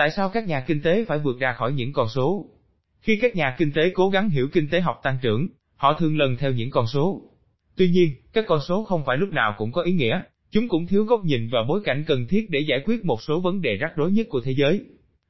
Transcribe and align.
Tại 0.00 0.10
sao 0.10 0.28
các 0.28 0.46
nhà 0.46 0.60
kinh 0.60 0.82
tế 0.82 1.04
phải 1.04 1.18
vượt 1.18 1.38
ra 1.40 1.52
khỏi 1.52 1.72
những 1.72 1.92
con 1.92 2.08
số? 2.08 2.46
Khi 3.00 3.18
các 3.22 3.36
nhà 3.36 3.54
kinh 3.58 3.72
tế 3.72 3.90
cố 3.94 4.08
gắng 4.08 4.28
hiểu 4.28 4.48
kinh 4.52 4.68
tế 4.68 4.80
học 4.80 5.00
tăng 5.02 5.18
trưởng, 5.22 5.48
họ 5.76 5.92
thường 5.92 6.18
lần 6.18 6.36
theo 6.36 6.52
những 6.52 6.70
con 6.70 6.86
số. 6.86 7.22
Tuy 7.76 7.88
nhiên, 7.88 8.14
các 8.32 8.44
con 8.48 8.60
số 8.68 8.84
không 8.84 9.04
phải 9.06 9.16
lúc 9.16 9.32
nào 9.32 9.54
cũng 9.58 9.72
có 9.72 9.82
ý 9.82 9.92
nghĩa, 9.92 10.20
chúng 10.50 10.68
cũng 10.68 10.86
thiếu 10.86 11.04
góc 11.04 11.24
nhìn 11.24 11.48
và 11.52 11.58
bối 11.68 11.80
cảnh 11.84 12.04
cần 12.06 12.26
thiết 12.26 12.50
để 12.50 12.60
giải 12.60 12.80
quyết 12.84 13.04
một 13.04 13.22
số 13.22 13.40
vấn 13.40 13.62
đề 13.62 13.76
rắc 13.76 13.96
rối 13.96 14.12
nhất 14.12 14.26
của 14.30 14.40
thế 14.40 14.54
giới. 14.54 14.84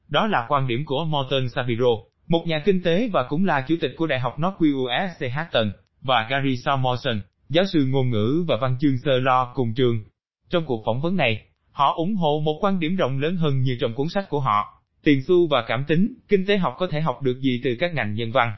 Đó 0.07 0.27
là 0.27 0.45
quan 0.49 0.67
điểm 0.67 0.85
của 0.85 1.05
Morton 1.05 1.49
Sabiro, 1.49 1.91
một 2.27 2.43
nhà 2.47 2.61
kinh 2.65 2.83
tế 2.83 3.09
và 3.13 3.23
cũng 3.29 3.45
là 3.45 3.65
chủ 3.67 3.75
tịch 3.81 3.91
của 3.97 4.07
Đại 4.07 4.19
học 4.19 4.39
Northwestern 4.39 5.69
USC 5.69 5.75
và 6.01 6.27
Gary 6.29 6.57
Samuelson, 6.57 7.21
giáo 7.49 7.65
sư 7.73 7.85
ngôn 7.85 8.09
ngữ 8.09 8.45
và 8.47 8.57
văn 8.61 8.77
chương 8.79 8.97
sơ 8.97 9.19
lo 9.19 9.51
cùng 9.55 9.73
trường. 9.73 10.03
Trong 10.49 10.65
cuộc 10.65 10.83
phỏng 10.85 11.01
vấn 11.01 11.15
này, 11.15 11.45
họ 11.71 11.93
ủng 11.93 12.15
hộ 12.15 12.41
một 12.45 12.57
quan 12.61 12.79
điểm 12.79 12.95
rộng 12.95 13.19
lớn 13.19 13.35
hơn 13.35 13.61
như 13.61 13.77
trong 13.81 13.93
cuốn 13.93 14.09
sách 14.09 14.29
của 14.29 14.39
họ. 14.39 14.81
Tiền 15.03 15.21
xu 15.27 15.47
và 15.47 15.65
cảm 15.67 15.85
tính, 15.87 16.13
kinh 16.27 16.45
tế 16.45 16.57
học 16.57 16.75
có 16.77 16.87
thể 16.91 17.01
học 17.01 17.21
được 17.21 17.39
gì 17.39 17.61
từ 17.63 17.75
các 17.79 17.93
ngành 17.93 18.13
nhân 18.13 18.31
văn. 18.31 18.53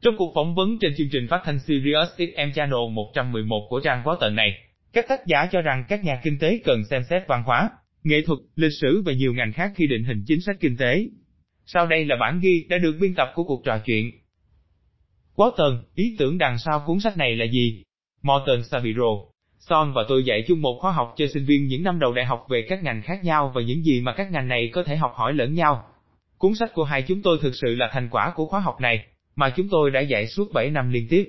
Trong 0.00 0.16
cuộc 0.16 0.32
phỏng 0.34 0.54
vấn 0.54 0.78
trên 0.80 0.94
chương 0.96 1.08
trình 1.12 1.26
phát 1.30 1.40
thanh 1.44 1.58
Sirius 1.58 2.08
XM 2.16 2.52
Channel 2.54 2.90
111 2.92 3.66
của 3.70 3.80
trang 3.80 4.02
báo 4.04 4.16
tờ 4.20 4.30
này, 4.30 4.50
các 4.92 5.08
tác 5.08 5.26
giả 5.26 5.48
cho 5.52 5.60
rằng 5.60 5.84
các 5.88 6.04
nhà 6.04 6.20
kinh 6.22 6.38
tế 6.38 6.60
cần 6.64 6.84
xem 6.90 7.02
xét 7.10 7.22
văn 7.28 7.42
hóa, 7.46 7.70
nghệ 8.04 8.22
thuật, 8.26 8.38
lịch 8.56 8.72
sử 8.80 9.02
và 9.06 9.12
nhiều 9.12 9.34
ngành 9.34 9.52
khác 9.52 9.72
khi 9.76 9.86
định 9.86 10.04
hình 10.04 10.24
chính 10.26 10.40
sách 10.40 10.56
kinh 10.60 10.76
tế. 10.76 11.06
Sau 11.66 11.86
đây 11.86 12.04
là 12.04 12.16
bản 12.20 12.40
ghi 12.40 12.66
đã 12.68 12.78
được 12.78 12.96
biên 13.00 13.14
tập 13.14 13.32
của 13.34 13.44
cuộc 13.44 13.64
trò 13.64 13.78
chuyện. 13.86 14.10
Quá 15.34 15.50
tần, 15.56 15.84
ý 15.94 16.16
tưởng 16.18 16.38
đằng 16.38 16.58
sau 16.58 16.82
cuốn 16.86 17.00
sách 17.00 17.16
này 17.16 17.36
là 17.36 17.44
gì? 17.52 17.82
Morton 18.22 18.62
Saviro, 18.64 19.29
Son 19.68 19.92
và 19.92 20.02
tôi 20.08 20.24
dạy 20.24 20.44
chung 20.48 20.62
một 20.62 20.78
khóa 20.80 20.92
học 20.92 21.14
cho 21.16 21.26
sinh 21.34 21.44
viên 21.44 21.66
những 21.66 21.82
năm 21.82 21.98
đầu 21.98 22.12
đại 22.12 22.24
học 22.24 22.46
về 22.48 22.66
các 22.68 22.82
ngành 22.82 23.02
khác 23.02 23.24
nhau 23.24 23.52
và 23.54 23.62
những 23.62 23.84
gì 23.84 24.00
mà 24.00 24.12
các 24.12 24.30
ngành 24.30 24.48
này 24.48 24.70
có 24.72 24.82
thể 24.82 24.96
học 24.96 25.12
hỏi 25.14 25.34
lẫn 25.34 25.54
nhau. 25.54 25.84
Cuốn 26.38 26.54
sách 26.54 26.70
của 26.74 26.84
hai 26.84 27.02
chúng 27.02 27.22
tôi 27.22 27.38
thực 27.42 27.54
sự 27.54 27.74
là 27.74 27.88
thành 27.92 28.08
quả 28.10 28.32
của 28.36 28.46
khóa 28.46 28.60
học 28.60 28.80
này, 28.80 29.06
mà 29.36 29.52
chúng 29.56 29.68
tôi 29.68 29.90
đã 29.90 30.00
dạy 30.00 30.26
suốt 30.26 30.52
7 30.52 30.70
năm 30.70 30.90
liên 30.90 31.06
tiếp. 31.10 31.28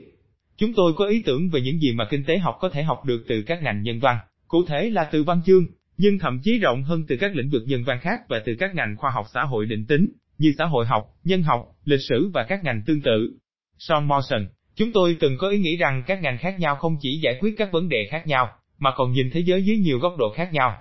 Chúng 0.58 0.74
tôi 0.74 0.94
có 0.96 1.06
ý 1.06 1.24
tưởng 1.26 1.50
về 1.50 1.62
những 1.62 1.80
gì 1.80 1.94
mà 1.94 2.06
kinh 2.10 2.24
tế 2.24 2.38
học 2.38 2.58
có 2.60 2.70
thể 2.70 2.84
học 2.84 3.06
được 3.06 3.24
từ 3.28 3.44
các 3.48 3.64
ngành 3.64 3.82
nhân 3.82 4.00
văn, 4.00 4.18
cụ 4.48 4.66
thể 4.68 4.90
là 4.90 5.10
từ 5.12 5.24
văn 5.24 5.42
chương, 5.46 5.66
nhưng 5.98 6.20
thậm 6.20 6.40
chí 6.44 6.58
rộng 6.58 6.84
hơn 6.84 7.06
từ 7.08 7.18
các 7.20 7.36
lĩnh 7.36 7.50
vực 7.50 7.64
nhân 7.66 7.84
văn 7.84 8.00
khác 8.02 8.20
và 8.30 8.42
từ 8.46 8.56
các 8.60 8.76
ngành 8.76 8.96
khoa 8.98 9.12
học 9.12 9.26
xã 9.34 9.44
hội 9.44 9.66
định 9.66 9.86
tính, 9.86 10.08
như 10.38 10.54
xã 10.58 10.66
hội 10.66 10.86
học, 10.86 11.04
nhân 11.24 11.44
học, 11.44 11.66
lịch 11.86 12.02
sử 12.10 12.30
và 12.34 12.44
các 12.44 12.64
ngành 12.64 12.82
tương 12.86 13.02
tự. 13.02 13.38
Sean 13.80 14.08
Morrison, 14.08 14.48
chúng 14.76 14.92
tôi 14.92 15.18
từng 15.20 15.38
có 15.38 15.50
ý 15.50 15.60
nghĩ 15.60 15.78
rằng 15.78 16.04
các 16.08 16.22
ngành 16.22 16.38
khác 16.38 16.60
nhau 16.60 16.76
không 16.76 16.98
chỉ 17.02 17.20
giải 17.24 17.38
quyết 17.40 17.56
các 17.58 17.72
vấn 17.72 17.90
đề 17.90 18.08
khác 18.12 18.28
nhau, 18.28 18.50
mà 18.80 18.92
còn 18.96 19.12
nhìn 19.12 19.30
thế 19.34 19.40
giới 19.40 19.64
dưới 19.64 19.78
nhiều 19.78 20.00
góc 20.00 20.14
độ 20.18 20.34
khác 20.36 20.54
nhau. 20.54 20.78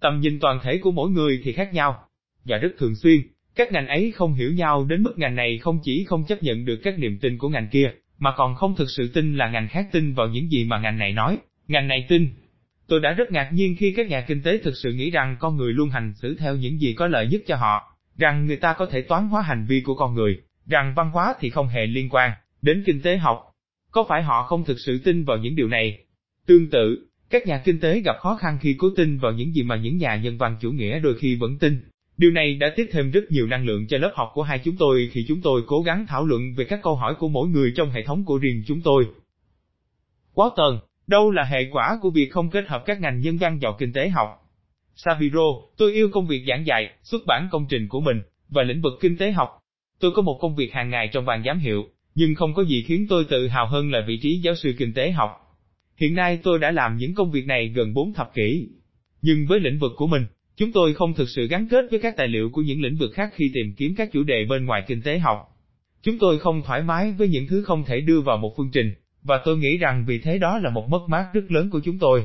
Tầm 0.00 0.20
nhìn 0.20 0.40
toàn 0.40 0.60
thể 0.62 0.78
của 0.78 0.90
mỗi 0.90 1.10
người 1.10 1.40
thì 1.44 1.52
khác 1.52 1.74
nhau, 1.74 2.04
và 2.44 2.56
rất 2.56 2.68
thường 2.78 2.94
xuyên, 2.94 3.20
các 3.56 3.72
ngành 3.72 3.86
ấy 3.86 4.12
không 4.16 4.34
hiểu 4.34 4.52
nhau 4.52 4.84
đến 4.84 5.02
mức 5.02 5.18
ngành 5.18 5.34
này 5.34 5.58
không 5.58 5.78
chỉ 5.82 6.04
không 6.04 6.24
chấp 6.24 6.42
nhận 6.42 6.64
được 6.64 6.80
các 6.84 6.98
niềm 6.98 7.18
tin 7.18 7.38
của 7.38 7.48
ngành 7.48 7.68
kia, 7.68 7.90
mà 8.18 8.32
còn 8.36 8.54
không 8.54 8.74
thực 8.76 8.90
sự 8.96 9.10
tin 9.14 9.36
là 9.36 9.48
ngành 9.48 9.68
khác 9.68 9.86
tin 9.92 10.14
vào 10.14 10.28
những 10.28 10.50
gì 10.50 10.64
mà 10.64 10.78
ngành 10.78 10.98
này 10.98 11.12
nói, 11.12 11.38
ngành 11.68 11.88
này 11.88 12.06
tin. 12.08 12.28
Tôi 12.88 13.00
đã 13.00 13.12
rất 13.12 13.30
ngạc 13.30 13.50
nhiên 13.52 13.76
khi 13.78 13.92
các 13.96 14.08
nhà 14.08 14.20
kinh 14.20 14.42
tế 14.42 14.58
thực 14.58 14.74
sự 14.76 14.92
nghĩ 14.92 15.10
rằng 15.10 15.36
con 15.40 15.56
người 15.56 15.72
luôn 15.72 15.90
hành 15.90 16.14
xử 16.14 16.36
theo 16.38 16.56
những 16.56 16.80
gì 16.80 16.94
có 16.94 17.06
lợi 17.06 17.26
nhất 17.26 17.42
cho 17.46 17.56
họ, 17.56 17.96
rằng 18.18 18.46
người 18.46 18.56
ta 18.56 18.72
có 18.72 18.86
thể 18.86 19.02
toán 19.02 19.28
hóa 19.28 19.42
hành 19.42 19.66
vi 19.68 19.80
của 19.80 19.94
con 19.94 20.14
người, 20.14 20.38
rằng 20.66 20.94
văn 20.96 21.10
hóa 21.10 21.34
thì 21.40 21.50
không 21.50 21.68
hề 21.68 21.86
liên 21.86 22.08
quan 22.08 22.30
đến 22.62 22.82
kinh 22.86 23.02
tế 23.02 23.16
học. 23.16 23.52
Có 23.90 24.04
phải 24.08 24.22
họ 24.22 24.42
không 24.42 24.64
thực 24.64 24.78
sự 24.78 24.98
tin 25.04 25.24
vào 25.24 25.36
những 25.36 25.56
điều 25.56 25.68
này? 25.68 25.98
Tương 26.46 26.70
tự, 26.70 27.08
các 27.30 27.46
nhà 27.46 27.62
kinh 27.64 27.80
tế 27.80 28.00
gặp 28.00 28.16
khó 28.20 28.36
khăn 28.36 28.58
khi 28.60 28.74
cố 28.78 28.90
tin 28.96 29.18
vào 29.18 29.32
những 29.32 29.54
gì 29.54 29.62
mà 29.62 29.76
những 29.76 29.96
nhà 29.96 30.16
nhân 30.16 30.38
văn 30.38 30.56
chủ 30.60 30.70
nghĩa 30.70 31.00
đôi 31.00 31.14
khi 31.18 31.36
vẫn 31.36 31.58
tin. 31.58 31.80
Điều 32.16 32.30
này 32.30 32.54
đã 32.54 32.72
tiếp 32.76 32.88
thêm 32.92 33.10
rất 33.10 33.30
nhiều 33.30 33.46
năng 33.46 33.66
lượng 33.66 33.86
cho 33.86 33.98
lớp 33.98 34.12
học 34.14 34.30
của 34.34 34.42
hai 34.42 34.60
chúng 34.64 34.76
tôi 34.76 35.10
khi 35.12 35.24
chúng 35.28 35.40
tôi 35.40 35.62
cố 35.66 35.82
gắng 35.82 36.06
thảo 36.08 36.26
luận 36.26 36.54
về 36.56 36.64
các 36.64 36.80
câu 36.82 36.96
hỏi 36.96 37.14
của 37.18 37.28
mỗi 37.28 37.48
người 37.48 37.72
trong 37.76 37.90
hệ 37.90 38.02
thống 38.02 38.24
của 38.24 38.38
riêng 38.38 38.62
chúng 38.66 38.80
tôi. 38.80 39.06
Quá 40.34 40.50
tần, 40.56 40.78
đâu 41.06 41.30
là 41.30 41.44
hệ 41.44 41.68
quả 41.70 41.98
của 42.02 42.10
việc 42.10 42.32
không 42.32 42.50
kết 42.50 42.68
hợp 42.68 42.82
các 42.86 43.00
ngành 43.00 43.20
nhân 43.20 43.36
văn 43.36 43.58
vào 43.62 43.76
kinh 43.78 43.92
tế 43.92 44.08
học? 44.08 44.28
Saviro, 44.94 45.46
tôi 45.76 45.92
yêu 45.92 46.10
công 46.12 46.26
việc 46.26 46.44
giảng 46.48 46.66
dạy, 46.66 46.90
xuất 47.02 47.22
bản 47.26 47.48
công 47.52 47.66
trình 47.68 47.88
của 47.88 48.00
mình, 48.00 48.20
và 48.48 48.62
lĩnh 48.62 48.82
vực 48.82 48.92
kinh 49.00 49.16
tế 49.16 49.32
học. 49.32 49.58
Tôi 50.00 50.10
có 50.16 50.22
một 50.22 50.38
công 50.40 50.56
việc 50.56 50.72
hàng 50.72 50.90
ngày 50.90 51.08
trong 51.12 51.24
bàn 51.24 51.42
giám 51.46 51.58
hiệu, 51.58 51.84
nhưng 52.18 52.34
không 52.34 52.54
có 52.54 52.64
gì 52.64 52.82
khiến 52.82 53.06
tôi 53.08 53.24
tự 53.24 53.48
hào 53.48 53.66
hơn 53.66 53.90
là 53.90 54.00
vị 54.06 54.18
trí 54.22 54.38
giáo 54.38 54.54
sư 54.54 54.74
kinh 54.78 54.92
tế 54.92 55.10
học. 55.10 55.30
Hiện 55.96 56.14
nay 56.14 56.38
tôi 56.42 56.58
đã 56.58 56.70
làm 56.70 56.96
những 56.96 57.14
công 57.14 57.30
việc 57.30 57.46
này 57.46 57.68
gần 57.68 57.94
4 57.94 58.14
thập 58.14 58.34
kỷ. 58.34 58.68
Nhưng 59.22 59.46
với 59.46 59.60
lĩnh 59.60 59.78
vực 59.78 59.92
của 59.96 60.06
mình, 60.06 60.26
chúng 60.56 60.72
tôi 60.72 60.94
không 60.94 61.14
thực 61.14 61.28
sự 61.28 61.46
gắn 61.46 61.68
kết 61.70 61.84
với 61.90 62.00
các 62.00 62.16
tài 62.16 62.28
liệu 62.28 62.50
của 62.50 62.62
những 62.62 62.82
lĩnh 62.82 62.96
vực 62.96 63.10
khác 63.14 63.30
khi 63.34 63.50
tìm 63.54 63.74
kiếm 63.76 63.94
các 63.96 64.12
chủ 64.12 64.22
đề 64.22 64.44
bên 64.48 64.64
ngoài 64.64 64.82
kinh 64.86 65.02
tế 65.02 65.18
học. 65.18 65.38
Chúng 66.02 66.18
tôi 66.18 66.38
không 66.38 66.62
thoải 66.62 66.82
mái 66.82 67.12
với 67.12 67.28
những 67.28 67.46
thứ 67.46 67.62
không 67.62 67.84
thể 67.84 68.00
đưa 68.00 68.20
vào 68.20 68.36
một 68.36 68.54
phương 68.56 68.70
trình, 68.72 68.94
và 69.22 69.40
tôi 69.44 69.58
nghĩ 69.58 69.76
rằng 69.76 70.04
vì 70.08 70.18
thế 70.18 70.38
đó 70.38 70.58
là 70.58 70.70
một 70.70 70.88
mất 70.88 71.08
mát 71.08 71.26
rất 71.34 71.50
lớn 71.50 71.70
của 71.70 71.80
chúng 71.84 71.98
tôi. 71.98 72.24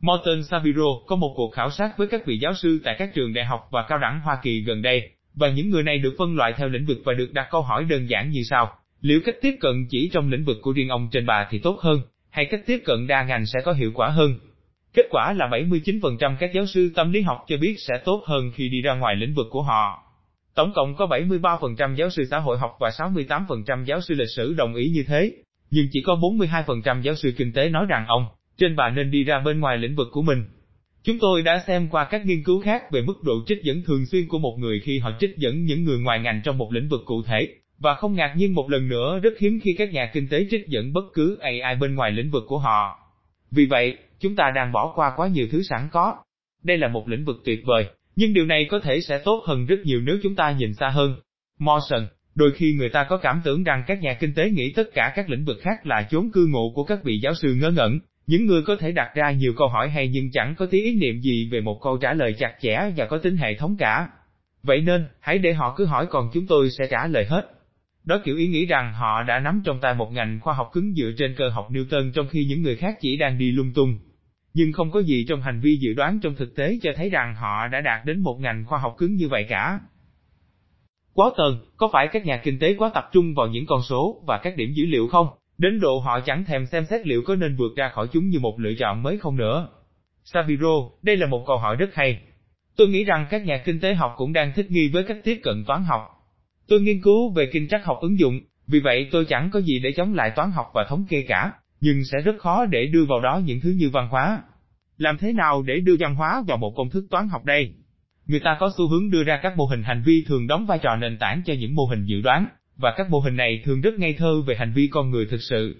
Morton 0.00 0.42
Saviro 0.50 0.86
có 1.06 1.16
một 1.16 1.34
cuộc 1.36 1.50
khảo 1.50 1.70
sát 1.70 1.98
với 1.98 2.06
các 2.06 2.26
vị 2.26 2.38
giáo 2.38 2.54
sư 2.54 2.80
tại 2.84 2.96
các 2.98 3.14
trường 3.14 3.34
đại 3.34 3.44
học 3.44 3.68
và 3.70 3.84
cao 3.88 3.98
đẳng 3.98 4.20
Hoa 4.20 4.38
Kỳ 4.42 4.60
gần 4.60 4.82
đây, 4.82 5.10
và 5.34 5.50
những 5.50 5.70
người 5.70 5.82
này 5.82 5.98
được 5.98 6.14
phân 6.18 6.36
loại 6.36 6.52
theo 6.56 6.68
lĩnh 6.68 6.86
vực 6.86 6.98
và 7.04 7.12
được 7.12 7.32
đặt 7.32 7.48
câu 7.50 7.62
hỏi 7.62 7.84
đơn 7.84 8.08
giản 8.08 8.30
như 8.30 8.42
sau. 8.42 8.78
Liệu 9.04 9.20
cách 9.24 9.34
tiếp 9.40 9.56
cận 9.60 9.86
chỉ 9.90 10.10
trong 10.12 10.30
lĩnh 10.30 10.44
vực 10.44 10.56
của 10.62 10.72
riêng 10.72 10.88
ông 10.88 11.08
trên 11.12 11.26
bà 11.26 11.48
thì 11.50 11.58
tốt 11.58 11.78
hơn, 11.80 12.00
hay 12.30 12.46
cách 12.50 12.60
tiếp 12.66 12.78
cận 12.84 13.06
đa 13.06 13.24
ngành 13.24 13.46
sẽ 13.46 13.60
có 13.64 13.72
hiệu 13.72 13.90
quả 13.94 14.08
hơn? 14.08 14.38
Kết 14.94 15.06
quả 15.10 15.32
là 15.32 15.48
79% 15.48 16.36
các 16.40 16.50
giáo 16.54 16.66
sư 16.66 16.90
tâm 16.94 17.12
lý 17.12 17.20
học 17.20 17.44
cho 17.48 17.56
biết 17.56 17.76
sẽ 17.78 17.94
tốt 18.04 18.22
hơn 18.26 18.50
khi 18.54 18.68
đi 18.68 18.82
ra 18.82 18.94
ngoài 18.94 19.16
lĩnh 19.16 19.34
vực 19.34 19.46
của 19.50 19.62
họ. 19.62 20.02
Tổng 20.54 20.72
cộng 20.74 20.94
có 20.96 21.06
73% 21.06 21.94
giáo 21.94 22.10
sư 22.10 22.24
xã 22.30 22.38
hội 22.38 22.58
học 22.58 22.76
và 22.80 22.90
68% 22.98 23.84
giáo 23.84 24.00
sư 24.00 24.14
lịch 24.14 24.30
sử 24.36 24.54
đồng 24.54 24.74
ý 24.74 24.88
như 24.88 25.04
thế, 25.06 25.32
nhưng 25.70 25.86
chỉ 25.92 26.02
có 26.02 26.14
42% 26.14 27.00
giáo 27.00 27.14
sư 27.14 27.32
kinh 27.36 27.52
tế 27.52 27.68
nói 27.68 27.86
rằng 27.88 28.04
ông, 28.08 28.26
trên 28.58 28.76
bà 28.76 28.90
nên 28.90 29.10
đi 29.10 29.24
ra 29.24 29.40
bên 29.40 29.60
ngoài 29.60 29.78
lĩnh 29.78 29.96
vực 29.96 30.08
của 30.12 30.22
mình. 30.22 30.44
Chúng 31.02 31.18
tôi 31.18 31.42
đã 31.42 31.64
xem 31.66 31.88
qua 31.88 32.04
các 32.04 32.26
nghiên 32.26 32.42
cứu 32.44 32.62
khác 32.62 32.82
về 32.92 33.02
mức 33.02 33.22
độ 33.22 33.32
trích 33.46 33.62
dẫn 33.62 33.82
thường 33.82 34.06
xuyên 34.06 34.28
của 34.28 34.38
một 34.38 34.56
người 34.58 34.80
khi 34.80 34.98
họ 34.98 35.10
trích 35.20 35.36
dẫn 35.36 35.64
những 35.64 35.84
người 35.84 35.98
ngoài 35.98 36.20
ngành 36.20 36.40
trong 36.44 36.58
một 36.58 36.72
lĩnh 36.72 36.88
vực 36.88 37.00
cụ 37.06 37.22
thể, 37.22 37.48
và 37.84 37.94
không 37.94 38.14
ngạc 38.14 38.34
nhiên 38.36 38.54
một 38.54 38.70
lần 38.70 38.88
nữa 38.88 39.18
rất 39.22 39.38
hiếm 39.38 39.60
khi 39.62 39.74
các 39.78 39.92
nhà 39.92 40.10
kinh 40.12 40.28
tế 40.28 40.46
trích 40.50 40.68
dẫn 40.68 40.92
bất 40.92 41.04
cứ 41.14 41.38
AI 41.40 41.76
bên 41.80 41.94
ngoài 41.94 42.10
lĩnh 42.10 42.30
vực 42.30 42.44
của 42.46 42.58
họ. 42.58 42.98
Vì 43.50 43.66
vậy, 43.66 43.96
chúng 44.20 44.36
ta 44.36 44.52
đang 44.54 44.72
bỏ 44.72 44.92
qua 44.94 45.12
quá 45.16 45.28
nhiều 45.28 45.46
thứ 45.50 45.62
sẵn 45.62 45.88
có. 45.92 46.16
Đây 46.62 46.78
là 46.78 46.88
một 46.88 47.08
lĩnh 47.08 47.24
vực 47.24 47.36
tuyệt 47.44 47.60
vời, 47.64 47.86
nhưng 48.16 48.34
điều 48.34 48.46
này 48.46 48.66
có 48.70 48.80
thể 48.80 49.00
sẽ 49.00 49.18
tốt 49.18 49.42
hơn 49.46 49.66
rất 49.66 49.76
nhiều 49.84 50.00
nếu 50.00 50.16
chúng 50.22 50.34
ta 50.34 50.50
nhìn 50.50 50.74
xa 50.74 50.88
hơn. 50.88 51.16
Morrison, 51.58 52.06
đôi 52.34 52.52
khi 52.52 52.72
người 52.72 52.88
ta 52.88 53.04
có 53.04 53.16
cảm 53.16 53.40
tưởng 53.44 53.64
rằng 53.64 53.84
các 53.86 54.02
nhà 54.02 54.14
kinh 54.20 54.34
tế 54.34 54.50
nghĩ 54.50 54.72
tất 54.76 54.94
cả 54.94 55.12
các 55.16 55.30
lĩnh 55.30 55.44
vực 55.44 55.56
khác 55.62 55.86
là 55.86 56.06
chốn 56.10 56.30
cư 56.32 56.46
ngụ 56.46 56.72
của 56.74 56.84
các 56.84 57.04
vị 57.04 57.18
giáo 57.22 57.34
sư 57.34 57.54
ngớ 57.54 57.70
ngẩn, 57.70 57.98
những 58.26 58.46
người 58.46 58.62
có 58.62 58.76
thể 58.76 58.92
đặt 58.92 59.10
ra 59.14 59.30
nhiều 59.30 59.52
câu 59.56 59.68
hỏi 59.68 59.90
hay 59.90 60.08
nhưng 60.08 60.30
chẳng 60.32 60.54
có 60.58 60.66
tí 60.66 60.80
ý 60.80 60.94
niệm 60.94 61.20
gì 61.20 61.48
về 61.52 61.60
một 61.60 61.80
câu 61.82 61.96
trả 61.96 62.12
lời 62.12 62.34
chặt 62.38 62.54
chẽ 62.60 62.92
và 62.96 63.06
có 63.06 63.18
tính 63.18 63.36
hệ 63.36 63.54
thống 63.54 63.76
cả. 63.78 64.08
Vậy 64.62 64.80
nên, 64.80 65.04
hãy 65.20 65.38
để 65.38 65.52
họ 65.52 65.74
cứ 65.76 65.84
hỏi 65.84 66.06
còn 66.10 66.30
chúng 66.34 66.46
tôi 66.46 66.70
sẽ 66.70 66.86
trả 66.90 67.06
lời 67.06 67.24
hết. 67.24 67.53
Đó 68.04 68.20
kiểu 68.24 68.36
ý 68.36 68.48
nghĩ 68.48 68.66
rằng 68.66 68.92
họ 68.94 69.22
đã 69.22 69.38
nắm 69.38 69.62
trong 69.64 69.80
tay 69.80 69.94
một 69.94 70.12
ngành 70.12 70.40
khoa 70.40 70.54
học 70.54 70.70
cứng 70.72 70.94
dựa 70.94 71.10
trên 71.18 71.34
cơ 71.34 71.48
học 71.48 71.70
Newton 71.70 72.12
trong 72.12 72.26
khi 72.28 72.44
những 72.44 72.62
người 72.62 72.76
khác 72.76 72.96
chỉ 73.00 73.16
đang 73.16 73.38
đi 73.38 73.52
lung 73.52 73.72
tung. 73.74 73.98
Nhưng 74.54 74.72
không 74.72 74.90
có 74.90 75.00
gì 75.00 75.24
trong 75.28 75.40
hành 75.40 75.60
vi 75.60 75.76
dự 75.76 75.94
đoán 75.94 76.20
trong 76.22 76.34
thực 76.34 76.56
tế 76.56 76.78
cho 76.82 76.90
thấy 76.96 77.10
rằng 77.10 77.34
họ 77.34 77.68
đã 77.68 77.80
đạt 77.80 78.04
đến 78.04 78.20
một 78.20 78.36
ngành 78.40 78.64
khoa 78.64 78.78
học 78.78 78.94
cứng 78.98 79.14
như 79.14 79.28
vậy 79.28 79.46
cả. 79.48 79.80
Quá 81.12 81.30
tần, 81.36 81.58
có 81.76 81.88
phải 81.92 82.08
các 82.12 82.26
nhà 82.26 82.36
kinh 82.36 82.58
tế 82.58 82.74
quá 82.78 82.90
tập 82.94 83.08
trung 83.12 83.34
vào 83.34 83.46
những 83.46 83.66
con 83.66 83.82
số 83.82 84.22
và 84.26 84.38
các 84.38 84.56
điểm 84.56 84.72
dữ 84.74 84.84
liệu 84.86 85.08
không? 85.08 85.26
Đến 85.58 85.80
độ 85.80 85.98
họ 85.98 86.20
chẳng 86.20 86.44
thèm 86.44 86.66
xem 86.66 86.84
xét 86.84 87.06
liệu 87.06 87.22
có 87.26 87.36
nên 87.36 87.56
vượt 87.56 87.76
ra 87.76 87.88
khỏi 87.88 88.08
chúng 88.12 88.28
như 88.28 88.38
một 88.38 88.60
lựa 88.60 88.74
chọn 88.78 89.02
mới 89.02 89.18
không 89.18 89.36
nữa. 89.36 89.68
Saviro, 90.24 90.90
đây 91.02 91.16
là 91.16 91.26
một 91.26 91.44
câu 91.46 91.58
hỏi 91.58 91.76
rất 91.76 91.94
hay. 91.94 92.20
Tôi 92.76 92.88
nghĩ 92.88 93.04
rằng 93.04 93.26
các 93.30 93.44
nhà 93.44 93.62
kinh 93.64 93.80
tế 93.80 93.94
học 93.94 94.14
cũng 94.16 94.32
đang 94.32 94.52
thích 94.52 94.70
nghi 94.70 94.88
với 94.88 95.04
cách 95.04 95.18
tiếp 95.24 95.40
cận 95.42 95.64
toán 95.66 95.84
học. 95.84 96.13
Tôi 96.68 96.80
nghiên 96.80 97.02
cứu 97.02 97.32
về 97.32 97.46
kinh 97.52 97.68
trắc 97.68 97.84
học 97.84 97.98
ứng 98.00 98.18
dụng, 98.18 98.40
vì 98.66 98.80
vậy 98.80 99.08
tôi 99.10 99.24
chẳng 99.24 99.50
có 99.52 99.60
gì 99.60 99.78
để 99.78 99.92
chống 99.96 100.14
lại 100.14 100.32
toán 100.36 100.50
học 100.50 100.66
và 100.74 100.84
thống 100.88 101.06
kê 101.08 101.22
cả, 101.28 101.52
nhưng 101.80 102.04
sẽ 102.04 102.18
rất 102.24 102.38
khó 102.38 102.66
để 102.66 102.86
đưa 102.86 103.04
vào 103.04 103.20
đó 103.20 103.40
những 103.44 103.60
thứ 103.60 103.70
như 103.70 103.90
văn 103.90 104.08
hóa. 104.08 104.42
Làm 104.98 105.18
thế 105.18 105.32
nào 105.32 105.62
để 105.62 105.80
đưa 105.80 105.96
văn 105.98 106.14
hóa 106.14 106.42
vào 106.46 106.56
một 106.56 106.72
công 106.76 106.90
thức 106.90 107.06
toán 107.10 107.28
học 107.28 107.44
đây? 107.44 107.74
Người 108.26 108.40
ta 108.40 108.56
có 108.60 108.70
xu 108.78 108.88
hướng 108.88 109.10
đưa 109.10 109.24
ra 109.24 109.40
các 109.42 109.56
mô 109.56 109.64
hình 109.64 109.82
hành 109.82 110.02
vi 110.06 110.24
thường 110.28 110.46
đóng 110.46 110.66
vai 110.66 110.78
trò 110.82 110.96
nền 110.96 111.18
tảng 111.18 111.42
cho 111.46 111.54
những 111.54 111.74
mô 111.74 111.84
hình 111.84 112.04
dự 112.04 112.20
đoán, 112.20 112.46
và 112.76 112.94
các 112.96 113.10
mô 113.10 113.18
hình 113.18 113.36
này 113.36 113.62
thường 113.64 113.80
rất 113.80 113.94
ngây 113.94 114.12
thơ 114.12 114.42
về 114.46 114.54
hành 114.58 114.72
vi 114.72 114.88
con 114.92 115.10
người 115.10 115.26
thực 115.26 115.42
sự. 115.42 115.76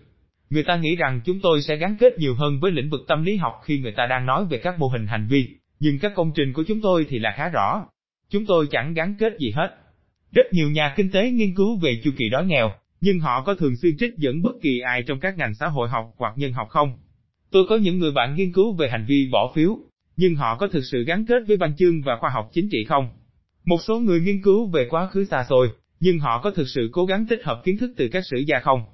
Người 0.50 0.62
ta 0.62 0.76
nghĩ 0.76 0.96
rằng 0.96 1.20
chúng 1.24 1.40
tôi 1.40 1.62
sẽ 1.62 1.76
gắn 1.76 1.96
kết 2.00 2.18
nhiều 2.18 2.34
hơn 2.34 2.60
với 2.60 2.70
lĩnh 2.70 2.90
vực 2.90 3.00
tâm 3.08 3.24
lý 3.24 3.36
học 3.36 3.60
khi 3.64 3.78
người 3.78 3.92
ta 3.92 4.06
đang 4.06 4.26
nói 4.26 4.44
về 4.50 4.58
các 4.58 4.78
mô 4.78 4.88
hình 4.88 5.06
hành 5.06 5.26
vi, 5.28 5.48
nhưng 5.80 5.98
các 5.98 6.12
công 6.14 6.32
trình 6.34 6.52
của 6.52 6.64
chúng 6.68 6.80
tôi 6.80 7.06
thì 7.08 7.18
là 7.18 7.34
khá 7.36 7.48
rõ. 7.48 7.86
Chúng 8.30 8.46
tôi 8.46 8.66
chẳng 8.70 8.94
gắn 8.94 9.14
kết 9.18 9.32
gì 9.38 9.50
hết. 9.50 9.68
Rất 10.34 10.52
nhiều 10.52 10.70
nhà 10.70 10.94
kinh 10.96 11.10
tế 11.10 11.30
nghiên 11.30 11.54
cứu 11.54 11.78
về 11.82 12.00
chu 12.04 12.10
kỳ 12.16 12.28
đói 12.28 12.46
nghèo, 12.46 12.72
nhưng 13.00 13.20
họ 13.20 13.42
có 13.42 13.54
thường 13.54 13.76
xuyên 13.76 13.96
trích 13.98 14.16
dẫn 14.16 14.42
bất 14.42 14.52
kỳ 14.62 14.80
ai 14.80 15.02
trong 15.02 15.20
các 15.20 15.36
ngành 15.36 15.54
xã 15.54 15.66
hội 15.66 15.88
học 15.88 16.14
hoặc 16.16 16.32
nhân 16.36 16.52
học 16.52 16.68
không? 16.70 16.92
Tôi 17.50 17.64
có 17.68 17.76
những 17.76 17.98
người 17.98 18.12
bạn 18.12 18.34
nghiên 18.34 18.52
cứu 18.52 18.72
về 18.72 18.88
hành 18.90 19.04
vi 19.08 19.28
bỏ 19.32 19.52
phiếu, 19.54 19.78
nhưng 20.16 20.34
họ 20.34 20.56
có 20.56 20.68
thực 20.68 20.82
sự 20.92 21.04
gắn 21.04 21.26
kết 21.26 21.42
với 21.48 21.56
văn 21.56 21.76
chương 21.76 22.02
và 22.02 22.16
khoa 22.20 22.30
học 22.30 22.50
chính 22.52 22.68
trị 22.70 22.84
không? 22.84 23.08
Một 23.64 23.78
số 23.82 24.00
người 24.00 24.20
nghiên 24.20 24.42
cứu 24.42 24.66
về 24.66 24.86
quá 24.90 25.08
khứ 25.08 25.24
xa 25.24 25.46
xôi, 25.48 25.68
nhưng 26.00 26.18
họ 26.18 26.40
có 26.42 26.50
thực 26.50 26.68
sự 26.68 26.88
cố 26.92 27.06
gắng 27.06 27.26
tích 27.28 27.44
hợp 27.44 27.62
kiến 27.64 27.78
thức 27.78 27.90
từ 27.96 28.08
các 28.08 28.24
sử 28.30 28.36
gia 28.46 28.60
không? 28.60 28.84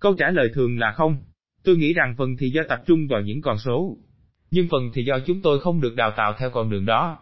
Câu 0.00 0.14
trả 0.14 0.30
lời 0.30 0.48
thường 0.54 0.78
là 0.78 0.92
không. 0.92 1.16
Tôi 1.64 1.76
nghĩ 1.76 1.92
rằng 1.92 2.14
phần 2.18 2.36
thì 2.38 2.50
do 2.50 2.62
tập 2.68 2.82
trung 2.86 3.06
vào 3.08 3.20
những 3.20 3.40
con 3.40 3.58
số, 3.58 3.96
nhưng 4.50 4.68
phần 4.70 4.90
thì 4.94 5.04
do 5.04 5.18
chúng 5.26 5.42
tôi 5.42 5.60
không 5.60 5.80
được 5.80 5.96
đào 5.96 6.12
tạo 6.16 6.34
theo 6.38 6.50
con 6.50 6.70
đường 6.70 6.86
đó. 6.86 7.18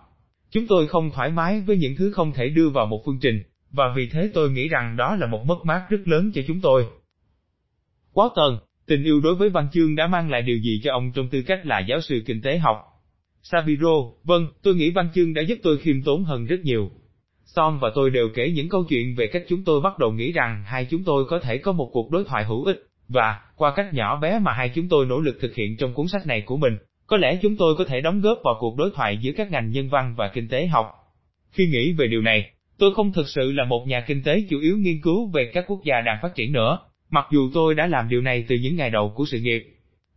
Chúng 0.51 0.67
tôi 0.67 0.89
không 0.89 1.11
thoải 1.15 1.31
mái 1.31 1.61
với 1.61 1.77
những 1.77 1.97
thứ 1.97 2.13
không 2.13 2.33
thể 2.33 2.49
đưa 2.49 2.69
vào 2.69 2.87
một 2.87 3.03
phương 3.07 3.19
trình, 3.21 3.43
và 3.73 3.85
vì 3.97 4.09
thế 4.09 4.31
tôi 4.35 4.51
nghĩ 4.51 4.69
rằng 4.69 4.97
đó 4.97 5.17
là 5.17 5.27
một 5.27 5.45
mất 5.47 5.59
mát 5.65 5.87
rất 5.91 6.01
lớn 6.05 6.33
cho 6.35 6.43
chúng 6.47 6.61
tôi. 6.61 6.87
Quá 8.13 8.29
tần, 8.37 8.59
tình 8.87 9.05
yêu 9.05 9.21
đối 9.21 9.35
với 9.35 9.49
văn 9.49 9.69
chương 9.73 9.97
đã 9.97 10.07
mang 10.07 10.31
lại 10.31 10.43
điều 10.43 10.59
gì 10.59 10.81
cho 10.85 10.93
ông 10.93 11.13
trong 11.15 11.29
tư 11.29 11.43
cách 11.43 11.67
là 11.67 11.81
giáo 11.81 12.01
sư 12.01 12.23
kinh 12.27 12.43
tế 12.43 12.59
học? 12.59 12.77
Saviro, 13.43 13.95
vâng, 14.25 14.47
tôi 14.63 14.75
nghĩ 14.75 14.91
văn 14.91 15.09
chương 15.15 15.35
đã 15.35 15.43
giúp 15.43 15.59
tôi 15.63 15.79
khiêm 15.79 16.03
tốn 16.03 16.25
hơn 16.25 16.47
rất 16.47 16.61
nhiều. 16.63 16.91
Son 17.45 17.79
và 17.81 17.91
tôi 17.95 18.11
đều 18.11 18.29
kể 18.35 18.51
những 18.51 18.69
câu 18.69 18.85
chuyện 18.89 19.15
về 19.17 19.27
cách 19.27 19.43
chúng 19.49 19.65
tôi 19.65 19.81
bắt 19.81 19.99
đầu 19.99 20.13
nghĩ 20.13 20.33
rằng 20.33 20.65
hai 20.67 20.87
chúng 20.91 21.05
tôi 21.05 21.25
có 21.29 21.41
thể 21.41 21.59
có 21.59 21.73
một 21.73 21.91
cuộc 21.93 22.11
đối 22.11 22.25
thoại 22.25 22.45
hữu 22.45 22.65
ích, 22.65 22.87
và, 23.09 23.41
qua 23.57 23.73
cách 23.77 23.95
nhỏ 23.95 24.21
bé 24.21 24.39
mà 24.39 24.53
hai 24.53 24.73
chúng 24.75 24.89
tôi 24.89 25.07
nỗ 25.07 25.21
lực 25.21 25.39
thực 25.41 25.55
hiện 25.55 25.77
trong 25.77 25.95
cuốn 25.95 26.09
sách 26.09 26.27
này 26.27 26.43
của 26.47 26.57
mình, 26.57 26.77
có 27.07 27.17
lẽ 27.17 27.39
chúng 27.43 27.57
tôi 27.57 27.75
có 27.79 27.85
thể 27.85 28.01
đóng 28.01 28.21
góp 28.21 28.39
vào 28.45 28.55
cuộc 28.61 28.77
đối 28.79 28.91
thoại 28.95 29.19
giữa 29.21 29.33
các 29.37 29.51
ngành 29.51 29.71
nhân 29.71 29.89
văn 29.89 30.15
và 30.17 30.31
kinh 30.35 30.49
tế 30.49 30.67
học. 30.67 30.87
Khi 31.51 31.67
nghĩ 31.67 31.93
về 31.93 32.07
điều 32.07 32.23
này, 32.23 32.51
tôi 32.81 32.95
không 32.95 33.13
thực 33.13 33.29
sự 33.29 33.53
là 33.53 33.65
một 33.65 33.87
nhà 33.89 34.01
kinh 34.01 34.23
tế 34.23 34.45
chủ 34.51 34.61
yếu 34.61 34.77
nghiên 34.79 35.01
cứu 35.01 35.31
về 35.35 35.51
các 35.55 35.65
quốc 35.69 35.81
gia 35.85 36.01
đang 36.01 36.19
phát 36.23 36.35
triển 36.35 36.53
nữa, 36.53 36.79
mặc 37.11 37.27
dù 37.33 37.51
tôi 37.55 37.75
đã 37.75 37.87
làm 37.87 38.09
điều 38.09 38.21
này 38.21 38.45
từ 38.49 38.57
những 38.57 38.77
ngày 38.77 38.91
đầu 38.91 39.13
của 39.17 39.25
sự 39.27 39.41
nghiệp. 39.41 39.63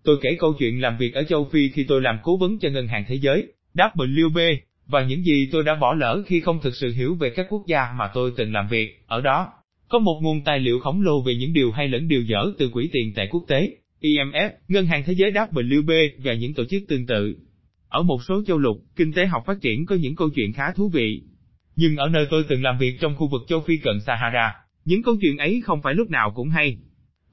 Tôi 0.04 0.18
kể 0.22 0.30
câu 0.40 0.54
chuyện 0.60 0.82
làm 0.82 0.98
việc 0.98 1.14
ở 1.14 1.24
châu 1.24 1.50
Phi 1.52 1.70
khi 1.70 1.86
tôi 1.88 2.02
làm 2.02 2.18
cố 2.24 2.38
vấn 2.38 2.60
cho 2.60 2.70
Ngân 2.70 2.88
hàng 2.88 3.04
Thế 3.08 3.16
giới, 3.16 3.48
WB, 3.76 4.58
và 4.88 5.04
những 5.04 5.26
gì 5.26 5.50
tôi 5.52 5.64
đã 5.64 5.76
bỏ 5.76 5.94
lỡ 5.94 6.24
khi 6.26 6.40
không 6.40 6.60
thực 6.62 6.76
sự 6.76 6.94
hiểu 6.94 7.16
về 7.16 7.30
các 7.30 7.46
quốc 7.50 7.64
gia 7.68 7.88
mà 7.98 8.10
tôi 8.14 8.32
từng 8.38 8.54
làm 8.54 8.68
việc, 8.68 9.04
ở 9.08 9.22
đó. 9.22 9.48
Có 9.90 10.00
một 10.00 10.20
nguồn 10.22 10.44
tài 10.44 10.60
liệu 10.60 10.80
khổng 10.80 11.02
lồ 11.02 11.22
về 11.22 11.36
những 11.36 11.54
điều 11.54 11.72
hay 11.72 11.88
lẫn 11.88 12.08
điều 12.08 12.22
dở 12.22 12.52
từ 12.58 12.70
Quỹ 12.70 12.90
tiền 12.94 13.14
tệ 13.16 13.28
quốc 13.28 13.44
tế, 13.48 13.76
IMF, 14.02 14.50
Ngân 14.68 14.86
hàng 14.86 15.04
Thế 15.06 15.14
giới 15.14 15.32
WB 15.32 16.10
và 16.18 16.34
những 16.34 16.54
tổ 16.54 16.64
chức 16.66 16.84
tương 16.88 17.06
tự. 17.06 17.36
Ở 17.90 18.04
một 18.04 18.20
số 18.28 18.44
châu 18.48 18.58
lục, 18.58 18.78
kinh 18.96 19.14
tế 19.14 19.26
học 19.26 19.44
phát 19.46 19.58
triển 19.62 19.86
có 19.86 19.96
những 19.96 20.16
câu 20.16 20.30
chuyện 20.36 20.54
khá 20.54 20.72
thú 20.76 20.90
vị. 20.94 21.22
Nhưng 21.76 21.96
ở 21.96 22.10
nơi 22.10 22.28
tôi 22.30 22.46
từng 22.48 22.64
làm 22.64 22.78
việc 22.78 22.98
trong 23.00 23.16
khu 23.16 23.28
vực 23.28 23.42
châu 23.48 23.62
Phi 23.62 23.78
cận 23.78 24.00
Sahara, 24.06 24.56
những 24.86 25.04
câu 25.04 25.16
chuyện 25.22 25.38
ấy 25.38 25.62
không 25.66 25.82
phải 25.82 25.94
lúc 25.94 26.10
nào 26.10 26.32
cũng 26.36 26.50
hay. 26.50 26.78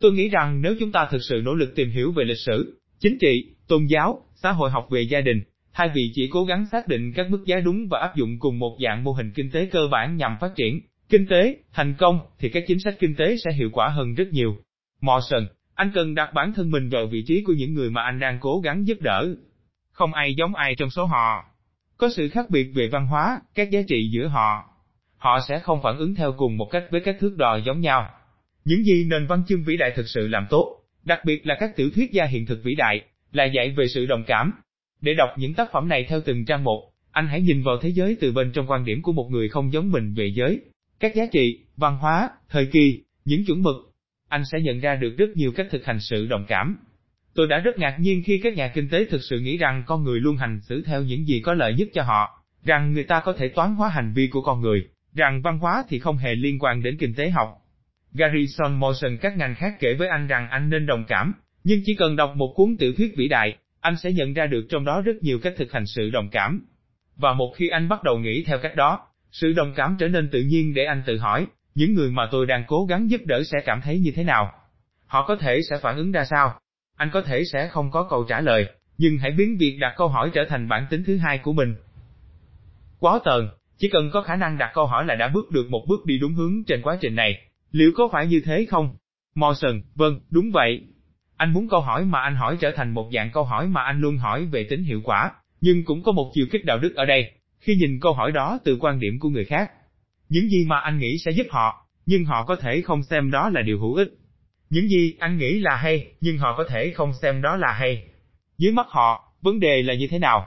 Tôi 0.01 0.13
nghĩ 0.13 0.29
rằng 0.29 0.63
nếu 0.63 0.75
chúng 0.81 0.93
ta 0.93 1.09
thực 1.11 1.23
sự 1.29 1.41
nỗ 1.45 1.55
lực 1.55 1.75
tìm 1.75 1.91
hiểu 1.91 2.13
về 2.13 2.25
lịch 2.25 2.39
sử, 2.47 2.81
chính 3.01 3.19
trị, 3.21 3.45
tôn 3.69 3.87
giáo, 3.87 4.23
xã 4.35 4.53
hội 4.53 4.71
học 4.71 4.87
về 4.91 5.03
gia 5.03 5.21
đình, 5.21 5.43
thay 5.73 5.91
vì 5.95 6.11
chỉ 6.15 6.29
cố 6.33 6.45
gắng 6.45 6.67
xác 6.73 6.89
định 6.89 7.13
các 7.13 7.31
mức 7.31 7.45
giá 7.47 7.61
đúng 7.61 7.89
và 7.91 8.01
áp 8.01 8.17
dụng 8.17 8.39
cùng 8.39 8.59
một 8.59 8.77
dạng 8.85 9.05
mô 9.05 9.13
hình 9.13 9.33
kinh 9.35 9.51
tế 9.51 9.67
cơ 9.67 9.89
bản 9.91 10.17
nhằm 10.17 10.37
phát 10.41 10.53
triển, 10.57 10.81
kinh 11.09 11.27
tế, 11.27 11.57
thành 11.73 11.95
công, 11.99 12.21
thì 12.39 12.49
các 12.49 12.65
chính 12.67 12.81
sách 12.81 12.97
kinh 12.99 13.15
tế 13.15 13.37
sẽ 13.45 13.53
hiệu 13.53 13.71
quả 13.73 13.89
hơn 13.89 14.15
rất 14.15 14.29
nhiều. 14.33 14.57
Morrison, 15.01 15.47
anh 15.75 15.91
cần 15.95 16.15
đặt 16.15 16.31
bản 16.35 16.53
thân 16.53 16.71
mình 16.71 16.89
vào 16.89 17.07
vị 17.07 17.25
trí 17.27 17.43
của 17.43 17.53
những 17.53 17.75
người 17.75 17.91
mà 17.91 18.03
anh 18.03 18.21
đang 18.21 18.39
cố 18.41 18.61
gắng 18.61 18.87
giúp 18.87 18.99
đỡ. 19.01 19.35
Không 19.93 20.15
ai 20.15 20.35
giống 20.35 20.55
ai 20.55 20.75
trong 20.75 20.91
số 20.91 21.05
họ. 21.05 21.45
Có 22.01 22.09
sự 22.17 22.29
khác 22.29 22.51
biệt 22.51 22.73
về 22.75 22.89
văn 22.89 23.07
hóa, 23.07 23.41
các 23.55 23.71
giá 23.71 23.81
trị 23.89 24.11
giữa 24.13 24.27
họ. 24.27 24.65
Họ 25.17 25.39
sẽ 25.49 25.59
không 25.59 25.83
phản 25.83 25.99
ứng 25.99 26.15
theo 26.15 26.33
cùng 26.33 26.57
một 26.57 26.69
cách 26.71 26.85
với 26.91 27.01
các 27.01 27.17
thước 27.21 27.37
đo 27.37 27.57
giống 27.57 27.81
nhau. 27.81 28.11
Những 28.65 28.85
gì 28.85 29.05
nền 29.05 29.27
văn 29.27 29.43
chương 29.49 29.65
vĩ 29.65 29.77
đại 29.77 29.93
thực 29.97 30.09
sự 30.09 30.29
làm 30.29 30.47
tốt, 30.51 30.77
đặc 31.05 31.21
biệt 31.25 31.47
là 31.47 31.57
các 31.61 31.77
tiểu 31.77 31.91
thuyết 31.95 32.13
gia 32.13 32.25
hiện 32.25 32.47
thực 32.47 32.65
vĩ 32.65 32.75
đại, 32.75 33.01
là 33.33 33.45
dạy 33.45 33.75
về 33.77 33.87
sự 33.89 34.07
đồng 34.07 34.25
cảm. 34.27 34.53
Để 35.01 35.15
đọc 35.15 35.29
những 35.37 35.55
tác 35.55 35.73
phẩm 35.73 35.89
này 35.89 36.07
theo 36.09 36.21
từng 36.25 36.45
trang 36.45 36.65
một, 36.65 36.93
anh 37.11 37.27
hãy 37.27 37.41
nhìn 37.41 37.63
vào 37.63 37.77
thế 37.83 37.89
giới 37.89 38.17
từ 38.21 38.33
bên 38.33 38.53
trong 38.53 38.67
quan 38.71 38.85
điểm 38.85 39.03
của 39.03 39.13
một 39.13 39.29
người 39.31 39.49
không 39.49 39.73
giống 39.73 39.91
mình 39.91 40.15
về 40.15 40.33
giới, 40.35 40.61
các 41.01 41.15
giá 41.15 41.25
trị, 41.33 41.59
văn 41.77 41.97
hóa, 41.97 42.31
thời 42.49 42.67
kỳ, 42.67 43.03
những 43.25 43.45
chuẩn 43.47 43.63
mực, 43.63 43.77
anh 44.29 44.43
sẽ 44.53 44.61
nhận 44.61 44.81
ra 44.81 44.95
được 44.95 45.15
rất 45.19 45.29
nhiều 45.35 45.53
cách 45.57 45.67
thực 45.71 45.85
hành 45.85 46.01
sự 46.01 46.27
đồng 46.27 46.45
cảm. 46.49 46.77
Tôi 47.41 47.47
đã 47.49 47.59
rất 47.59 47.79
ngạc 47.79 47.97
nhiên 48.01 48.23
khi 48.27 48.41
các 48.43 48.57
nhà 48.57 48.69
kinh 48.69 48.89
tế 48.89 49.05
thực 49.05 49.23
sự 49.23 49.41
nghĩ 49.41 49.57
rằng 49.57 49.83
con 49.87 50.05
người 50.05 50.21
luôn 50.21 50.37
hành 50.37 50.61
xử 50.61 50.83
theo 50.87 51.03
những 51.03 51.27
gì 51.27 51.41
có 51.41 51.55
lợi 51.55 51.75
nhất 51.75 51.89
cho 51.95 52.03
họ, 52.03 52.43
rằng 52.65 52.93
người 52.93 53.05
ta 53.05 53.21
có 53.21 53.33
thể 53.33 53.49
toán 53.49 53.75
hóa 53.75 53.89
hành 53.89 54.13
vi 54.13 54.29
của 54.29 54.43
con 54.43 54.61
người, 54.61 54.89
rằng 55.15 55.43
văn 55.43 55.59
hóa 55.59 55.85
thì 55.89 55.99
không 55.99 56.17
hề 56.17 56.35
liên 56.35 56.59
quan 56.59 56.83
đến 56.83 56.97
kinh 56.99 57.15
tế 57.15 57.31
học. 57.31 57.49
Garrison 58.13 58.81
Morrison 58.81 59.17
các 59.21 59.37
ngành 59.37 59.55
khác 59.55 59.75
kể 59.81 59.95
với 59.95 60.09
anh 60.09 60.27
rằng 60.27 60.49
anh 60.51 60.71
nên 60.71 60.87
đồng 60.87 61.05
cảm, 61.09 61.33
nhưng 61.65 61.81
chỉ 61.85 61.95
cần 61.95 62.17
đọc 62.17 62.33
một 62.37 62.53
cuốn 62.57 62.77
tiểu 62.79 62.93
thuyết 62.97 63.15
vĩ 63.17 63.29
đại, 63.29 63.57
anh 63.81 63.97
sẽ 63.97 64.13
nhận 64.13 64.35
ra 64.35 64.47
được 64.47 64.67
trong 64.69 64.85
đó 64.85 65.01
rất 65.01 65.23
nhiều 65.23 65.39
cách 65.43 65.55
thực 65.57 65.73
hành 65.73 65.87
sự 65.87 66.11
đồng 66.11 66.29
cảm. 66.29 66.67
Và 67.17 67.33
một 67.33 67.53
khi 67.57 67.69
anh 67.69 67.89
bắt 67.89 68.03
đầu 68.03 68.19
nghĩ 68.19 68.45
theo 68.45 68.59
cách 68.59 68.77
đó, 68.77 69.01
sự 69.33 69.53
đồng 69.53 69.73
cảm 69.77 69.97
trở 69.99 70.09
nên 70.09 70.31
tự 70.31 70.43
nhiên 70.43 70.75
để 70.75 70.85
anh 70.85 71.03
tự 71.07 71.19
hỏi, 71.19 71.47
những 71.75 71.95
người 71.95 72.11
mà 72.11 72.29
tôi 72.31 72.47
đang 72.47 72.65
cố 72.67 72.85
gắng 72.85 73.11
giúp 73.11 73.21
đỡ 73.25 73.43
sẽ 73.45 73.59
cảm 73.65 73.81
thấy 73.81 73.99
như 73.99 74.13
thế 74.15 74.25
nào? 74.25 74.53
Họ 75.07 75.27
có 75.29 75.37
thể 75.37 75.61
sẽ 75.71 75.77
phản 75.83 75.97
ứng 75.97 76.13
ra 76.13 76.25
sao? 76.25 76.61
Anh 77.01 77.11
có 77.13 77.23
thể 77.23 77.45
sẽ 77.45 77.69
không 77.69 77.91
có 77.91 78.07
câu 78.11 78.25
trả 78.29 78.41
lời, 78.41 78.67
nhưng 78.99 79.19
hãy 79.19 79.31
biến 79.31 79.57
việc 79.59 79.77
đặt 79.81 79.95
câu 79.97 80.09
hỏi 80.09 80.31
trở 80.35 80.45
thành 80.49 80.69
bản 80.69 80.87
tính 80.91 81.05
thứ 81.07 81.17
hai 81.17 81.39
của 81.39 81.53
mình. 81.53 81.75
Quá 82.99 83.19
tờn, 83.25 83.49
chỉ 83.79 83.89
cần 83.89 84.11
có 84.13 84.23
khả 84.23 84.37
năng 84.37 84.59
đặt 84.59 84.71
câu 84.75 84.87
hỏi 84.87 85.05
là 85.05 85.15
đã 85.15 85.29
bước 85.29 85.51
được 85.51 85.71
một 85.71 85.85
bước 85.89 86.07
đi 86.07 86.19
đúng 86.19 86.35
hướng 86.35 86.65
trên 86.65 86.83
quá 86.83 86.99
trình 87.01 87.15
này. 87.15 87.39
Liệu 87.71 87.93
có 87.97 88.09
phải 88.13 88.27
như 88.27 88.41
thế 88.45 88.67
không? 88.71 88.97
Morrison, 89.35 89.83
vâng, 89.95 90.21
đúng 90.31 90.51
vậy. 90.53 90.81
Anh 91.37 91.53
muốn 91.53 91.69
câu 91.69 91.81
hỏi 91.81 92.05
mà 92.05 92.21
anh 92.21 92.37
hỏi 92.37 92.57
trở 92.61 92.71
thành 92.77 92.95
một 92.95 93.11
dạng 93.15 93.31
câu 93.33 93.45
hỏi 93.45 93.67
mà 93.67 93.83
anh 93.83 94.01
luôn 94.01 94.17
hỏi 94.17 94.45
về 94.45 94.67
tính 94.71 94.85
hiệu 94.85 95.01
quả, 95.05 95.33
nhưng 95.61 95.85
cũng 95.85 96.03
có 96.03 96.13
một 96.13 96.31
chiều 96.35 96.47
kích 96.51 96.65
đạo 96.65 96.79
đức 96.79 96.95
ở 96.97 97.05
đây, 97.05 97.33
khi 97.61 97.75
nhìn 97.75 98.01
câu 98.01 98.13
hỏi 98.13 98.33
đó 98.33 98.59
từ 98.65 98.77
quan 98.81 99.01
điểm 99.01 99.19
của 99.21 99.29
người 99.29 99.45
khác. 99.45 99.71
Những 100.29 100.49
gì 100.49 100.65
mà 100.67 100.79
anh 100.79 100.99
nghĩ 100.99 101.19
sẽ 101.19 101.31
giúp 101.31 101.47
họ, 101.51 101.87
nhưng 102.07 102.25
họ 102.25 102.45
có 102.45 102.57
thể 102.57 102.81
không 102.81 103.03
xem 103.03 103.31
đó 103.31 103.49
là 103.49 103.63
điều 103.63 103.79
hữu 103.79 103.95
ích. 103.95 104.09
Những 104.71 104.89
gì 104.89 105.17
anh 105.19 105.39
nghĩ 105.39 105.61
là 105.61 105.77
hay, 105.77 106.07
nhưng 106.21 106.39
họ 106.39 106.57
có 106.57 106.65
thể 106.65 106.91
không 106.91 107.13
xem 107.23 107.43
đó 107.43 107.57
là 107.57 107.73
hay. 107.73 108.05
Dưới 108.59 108.73
mắt 108.73 108.87
họ, 108.89 109.33
vấn 109.43 109.61
đề 109.61 109.83
là 109.83 109.95
như 109.95 110.07
thế 110.11 110.19
nào? 110.19 110.47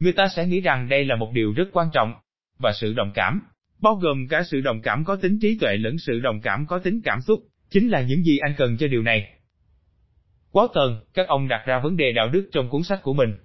Người 0.00 0.12
ta 0.12 0.28
sẽ 0.36 0.46
nghĩ 0.46 0.60
rằng 0.60 0.88
đây 0.88 1.04
là 1.04 1.16
một 1.16 1.30
điều 1.32 1.52
rất 1.52 1.68
quan 1.72 1.88
trọng. 1.92 2.14
Và 2.58 2.72
sự 2.80 2.92
đồng 2.92 3.12
cảm, 3.14 3.40
bao 3.80 3.94
gồm 3.94 4.28
cả 4.28 4.42
sự 4.42 4.60
đồng 4.60 4.82
cảm 4.82 5.04
có 5.04 5.16
tính 5.16 5.38
trí 5.40 5.58
tuệ 5.60 5.76
lẫn 5.76 5.98
sự 5.98 6.20
đồng 6.20 6.40
cảm 6.40 6.66
có 6.66 6.78
tính 6.78 7.00
cảm 7.04 7.20
xúc, 7.20 7.40
chính 7.70 7.88
là 7.88 8.02
những 8.02 8.22
gì 8.22 8.38
anh 8.38 8.54
cần 8.58 8.76
cho 8.76 8.86
điều 8.86 9.02
này. 9.02 9.28
Quá 10.50 10.66
tần, 10.74 11.00
các 11.14 11.28
ông 11.28 11.48
đặt 11.48 11.62
ra 11.66 11.80
vấn 11.80 11.96
đề 11.96 12.12
đạo 12.12 12.28
đức 12.28 12.48
trong 12.52 12.68
cuốn 12.68 12.82
sách 12.82 13.02
của 13.02 13.14
mình. 13.14 13.36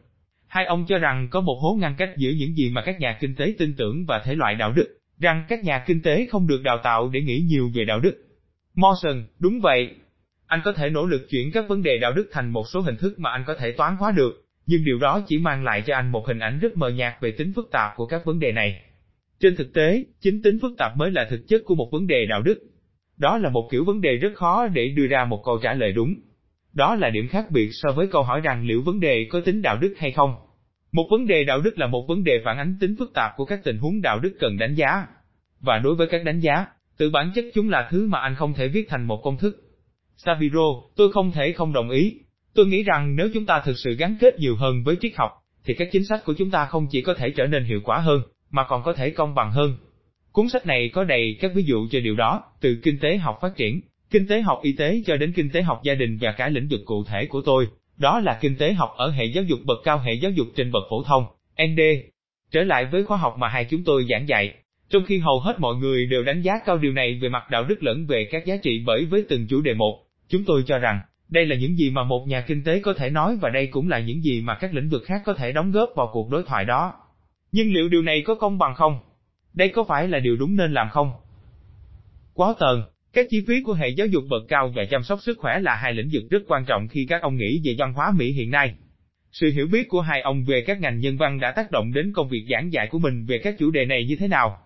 Hai 0.47 0.65
ông 0.65 0.85
cho 0.87 0.97
rằng 0.97 1.27
có 1.31 1.41
một 1.41 1.59
hố 1.61 1.77
ngăn 1.79 1.95
cách 1.97 2.09
giữa 2.17 2.31
những 2.37 2.55
gì 2.55 2.69
mà 2.69 2.81
các 2.85 2.99
nhà 2.99 3.17
kinh 3.19 3.35
tế 3.35 3.53
tin 3.57 3.75
tưởng 3.75 4.05
và 4.05 4.21
thể 4.25 4.35
loại 4.35 4.55
đạo 4.55 4.71
đức 4.71 4.99
rằng 5.19 5.45
các 5.49 5.63
nhà 5.63 5.83
kinh 5.87 6.01
tế 6.01 6.27
không 6.31 6.47
được 6.47 6.61
đào 6.63 6.77
tạo 6.83 7.09
để 7.09 7.21
nghĩ 7.21 7.45
nhiều 7.47 7.71
về 7.73 7.85
đạo 7.85 7.99
đức. 7.99 8.15
Morrison, 8.75 9.27
đúng 9.39 9.59
vậy. 9.61 9.95
Anh 10.53 10.61
có 10.65 10.73
thể 10.73 10.89
nỗ 10.89 11.05
lực 11.05 11.29
chuyển 11.29 11.51
các 11.51 11.65
vấn 11.67 11.83
đề 11.83 11.97
đạo 11.97 12.13
đức 12.13 12.29
thành 12.31 12.49
một 12.49 12.63
số 12.67 12.81
hình 12.81 12.97
thức 12.97 13.19
mà 13.19 13.31
anh 13.31 13.43
có 13.47 13.55
thể 13.55 13.71
toán 13.71 13.95
hóa 13.95 14.11
được, 14.11 14.45
nhưng 14.65 14.85
điều 14.85 14.99
đó 14.99 15.21
chỉ 15.27 15.37
mang 15.37 15.63
lại 15.63 15.83
cho 15.85 15.95
anh 15.95 16.11
một 16.11 16.27
hình 16.27 16.39
ảnh 16.39 16.59
rất 16.59 16.77
mờ 16.77 16.89
nhạt 16.89 17.13
về 17.21 17.31
tính 17.31 17.53
phức 17.55 17.71
tạp 17.71 17.91
của 17.95 18.05
các 18.05 18.25
vấn 18.25 18.39
đề 18.39 18.51
này. 18.51 18.81
Trên 19.39 19.55
thực 19.55 19.73
tế, 19.73 20.03
chính 20.21 20.41
tính 20.41 20.59
phức 20.61 20.71
tạp 20.77 20.97
mới 20.97 21.11
là 21.11 21.27
thực 21.29 21.47
chất 21.47 21.61
của 21.65 21.75
một 21.75 21.89
vấn 21.91 22.07
đề 22.07 22.25
đạo 22.25 22.41
đức. 22.41 22.59
Đó 23.17 23.37
là 23.37 23.49
một 23.49 23.67
kiểu 23.71 23.85
vấn 23.85 24.01
đề 24.01 24.15
rất 24.15 24.33
khó 24.35 24.67
để 24.67 24.87
đưa 24.87 25.07
ra 25.07 25.25
một 25.25 25.41
câu 25.45 25.59
trả 25.63 25.73
lời 25.73 25.91
đúng. 25.91 26.15
Đó 26.73 26.95
là 26.95 27.09
điểm 27.09 27.27
khác 27.27 27.51
biệt 27.51 27.69
so 27.71 27.91
với 27.91 28.07
câu 28.07 28.23
hỏi 28.23 28.41
rằng 28.41 28.65
liệu 28.65 28.81
vấn 28.81 28.99
đề 28.99 29.27
có 29.29 29.41
tính 29.45 29.61
đạo 29.61 29.77
đức 29.77 29.93
hay 29.97 30.11
không. 30.11 30.35
Một 30.91 31.07
vấn 31.11 31.27
đề 31.27 31.43
đạo 31.43 31.61
đức 31.61 31.79
là 31.79 31.87
một 31.87 32.05
vấn 32.07 32.23
đề 32.23 32.41
phản 32.45 32.57
ánh 32.57 32.77
tính 32.79 32.95
phức 32.99 33.13
tạp 33.13 33.31
của 33.37 33.45
các 33.45 33.59
tình 33.63 33.77
huống 33.77 34.01
đạo 34.01 34.19
đức 34.19 34.33
cần 34.39 34.57
đánh 34.57 34.75
giá. 34.75 35.07
Và 35.59 35.79
đối 35.79 35.95
với 35.95 36.07
các 36.07 36.23
đánh 36.25 36.39
giá, 36.39 36.65
tự 36.97 37.09
bản 37.09 37.31
chất 37.35 37.45
chúng 37.53 37.69
là 37.69 37.87
thứ 37.91 38.07
mà 38.07 38.19
anh 38.19 38.35
không 38.35 38.53
thể 38.53 38.67
viết 38.67 38.89
thành 38.89 39.03
một 39.07 39.21
công 39.23 39.37
thức. 39.37 39.59
Saviro, 40.17 40.81
tôi 40.95 41.11
không 41.11 41.31
thể 41.31 41.51
không 41.51 41.73
đồng 41.73 41.89
ý. 41.89 42.19
Tôi 42.55 42.65
nghĩ 42.65 42.83
rằng 42.83 43.15
nếu 43.15 43.29
chúng 43.33 43.45
ta 43.45 43.61
thực 43.65 43.77
sự 43.77 43.95
gắn 43.95 44.17
kết 44.19 44.39
nhiều 44.39 44.55
hơn 44.55 44.83
với 44.83 44.95
triết 45.01 45.11
học, 45.15 45.31
thì 45.65 45.73
các 45.73 45.87
chính 45.91 46.05
sách 46.05 46.25
của 46.25 46.33
chúng 46.37 46.51
ta 46.51 46.65
không 46.65 46.87
chỉ 46.91 47.01
có 47.01 47.13
thể 47.13 47.29
trở 47.29 47.47
nên 47.47 47.63
hiệu 47.63 47.81
quả 47.83 47.99
hơn, 47.99 48.21
mà 48.51 48.63
còn 48.69 48.83
có 48.83 48.93
thể 48.93 49.09
công 49.09 49.35
bằng 49.35 49.51
hơn. 49.51 49.77
Cuốn 50.31 50.49
sách 50.49 50.65
này 50.65 50.89
có 50.93 51.03
đầy 51.03 51.37
các 51.41 51.51
ví 51.55 51.63
dụ 51.63 51.87
cho 51.91 51.99
điều 51.99 52.15
đó, 52.15 52.43
từ 52.61 52.79
kinh 52.83 52.99
tế 52.99 53.17
học 53.17 53.37
phát 53.41 53.55
triển, 53.55 53.81
kinh 54.11 54.27
tế 54.27 54.41
học 54.41 54.59
y 54.63 54.73
tế 54.73 55.01
cho 55.05 55.17
đến 55.17 55.33
kinh 55.35 55.49
tế 55.49 55.61
học 55.61 55.81
gia 55.83 55.95
đình 55.95 56.17
và 56.21 56.31
cả 56.31 56.49
lĩnh 56.49 56.67
vực 56.67 56.81
cụ 56.85 57.03
thể 57.03 57.25
của 57.25 57.41
tôi, 57.41 57.67
đó 57.97 58.19
là 58.19 58.37
kinh 58.41 58.55
tế 58.57 58.73
học 58.73 58.93
ở 58.97 59.11
hệ 59.11 59.25
giáo 59.25 59.43
dục 59.43 59.59
bậc 59.63 59.77
cao 59.83 59.99
hệ 59.99 60.13
giáo 60.13 60.31
dục 60.31 60.47
trên 60.55 60.71
bậc 60.71 60.83
phổ 60.89 61.03
thông, 61.03 61.25
ND. 61.63 61.79
Trở 62.51 62.63
lại 62.63 62.85
với 62.85 63.03
khóa 63.03 63.17
học 63.17 63.35
mà 63.37 63.47
hai 63.47 63.65
chúng 63.65 63.83
tôi 63.83 64.05
giảng 64.09 64.27
dạy, 64.27 64.53
trong 64.93 65.05
khi 65.05 65.19
hầu 65.19 65.39
hết 65.39 65.59
mọi 65.59 65.75
người 65.75 66.05
đều 66.05 66.23
đánh 66.23 66.41
giá 66.41 66.53
cao 66.65 66.77
điều 66.77 66.93
này 66.93 67.19
về 67.21 67.29
mặt 67.29 67.43
đạo 67.51 67.63
đức 67.63 67.83
lẫn 67.83 68.05
về 68.05 68.27
các 68.31 68.45
giá 68.45 68.57
trị 68.63 68.83
bởi 68.85 69.05
với 69.05 69.25
từng 69.29 69.47
chủ 69.47 69.61
đề 69.61 69.73
một, 69.73 70.03
chúng 70.29 70.43
tôi 70.45 70.63
cho 70.67 70.79
rằng, 70.79 71.01
đây 71.29 71.45
là 71.45 71.55
những 71.55 71.77
gì 71.77 71.89
mà 71.89 72.03
một 72.03 72.25
nhà 72.27 72.41
kinh 72.41 72.63
tế 72.63 72.79
có 72.79 72.93
thể 72.93 73.09
nói 73.09 73.37
và 73.41 73.49
đây 73.49 73.67
cũng 73.67 73.89
là 73.89 73.99
những 73.99 74.23
gì 74.23 74.41
mà 74.41 74.55
các 74.55 74.73
lĩnh 74.73 74.89
vực 74.89 75.03
khác 75.05 75.21
có 75.25 75.33
thể 75.33 75.51
đóng 75.51 75.71
góp 75.71 75.89
vào 75.95 76.09
cuộc 76.13 76.29
đối 76.29 76.43
thoại 76.43 76.65
đó. 76.65 76.93
Nhưng 77.51 77.73
liệu 77.73 77.89
điều 77.89 78.01
này 78.01 78.21
có 78.21 78.35
công 78.35 78.57
bằng 78.57 78.75
không? 78.75 78.99
Đây 79.53 79.69
có 79.69 79.83
phải 79.83 80.07
là 80.07 80.19
điều 80.19 80.35
đúng 80.35 80.55
nên 80.55 80.73
làm 80.73 80.89
không? 80.89 81.11
Quá 82.33 82.53
tờn, 82.59 82.83
các 83.13 83.25
chi 83.29 83.43
phí 83.47 83.63
của 83.63 83.73
hệ 83.73 83.89
giáo 83.89 84.07
dục 84.07 84.23
bậc 84.29 84.43
cao 84.47 84.73
và 84.75 84.85
chăm 84.85 85.03
sóc 85.03 85.19
sức 85.21 85.37
khỏe 85.39 85.59
là 85.59 85.75
hai 85.75 85.93
lĩnh 85.93 86.09
vực 86.13 86.23
rất 86.29 86.43
quan 86.47 86.65
trọng 86.65 86.87
khi 86.87 87.05
các 87.09 87.21
ông 87.21 87.37
nghĩ 87.37 87.61
về 87.63 87.75
văn 87.77 87.93
hóa 87.93 88.13
Mỹ 88.17 88.31
hiện 88.31 88.51
nay. 88.51 88.73
Sự 89.31 89.51
hiểu 89.51 89.67
biết 89.71 89.87
của 89.89 90.01
hai 90.01 90.21
ông 90.21 90.43
về 90.43 90.63
các 90.67 90.79
ngành 90.79 90.99
nhân 90.99 91.17
văn 91.17 91.39
đã 91.39 91.51
tác 91.51 91.71
động 91.71 91.93
đến 91.93 92.13
công 92.13 92.29
việc 92.29 92.45
giảng 92.51 92.73
dạy 92.73 92.87
của 92.87 92.99
mình 92.99 93.25
về 93.25 93.37
các 93.43 93.55
chủ 93.59 93.71
đề 93.71 93.85
này 93.85 94.05
như 94.05 94.15
thế 94.15 94.27
nào? 94.27 94.59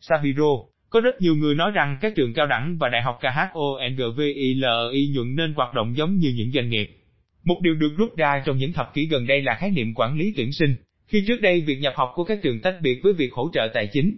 Sahiro, 0.00 0.56
có 0.90 1.00
rất 1.00 1.20
nhiều 1.20 1.36
người 1.36 1.54
nói 1.54 1.70
rằng 1.70 1.98
các 2.00 2.12
trường 2.16 2.34
cao 2.34 2.46
đẳng 2.46 2.76
và 2.80 2.88
đại 2.88 3.02
học 3.02 3.18
KHONGVILI 3.20 5.08
nhuận 5.14 5.36
nên 5.36 5.54
hoạt 5.54 5.74
động 5.74 5.96
giống 5.96 6.16
như 6.16 6.32
những 6.36 6.52
doanh 6.52 6.68
nghiệp. 6.68 6.96
Một 7.44 7.60
điều 7.62 7.74
được 7.74 7.94
rút 7.96 8.16
ra 8.16 8.42
trong 8.46 8.56
những 8.56 8.72
thập 8.72 8.94
kỷ 8.94 9.06
gần 9.06 9.26
đây 9.26 9.42
là 9.42 9.54
khái 9.54 9.70
niệm 9.70 9.94
quản 9.94 10.18
lý 10.18 10.32
tuyển 10.36 10.52
sinh, 10.52 10.76
khi 11.06 11.24
trước 11.26 11.40
đây 11.40 11.60
việc 11.60 11.78
nhập 11.80 11.92
học 11.96 12.12
của 12.14 12.24
các 12.24 12.38
trường 12.42 12.60
tách 12.60 12.76
biệt 12.82 13.00
với 13.02 13.12
việc 13.12 13.32
hỗ 13.32 13.50
trợ 13.52 13.68
tài 13.74 13.88
chính. 13.92 14.16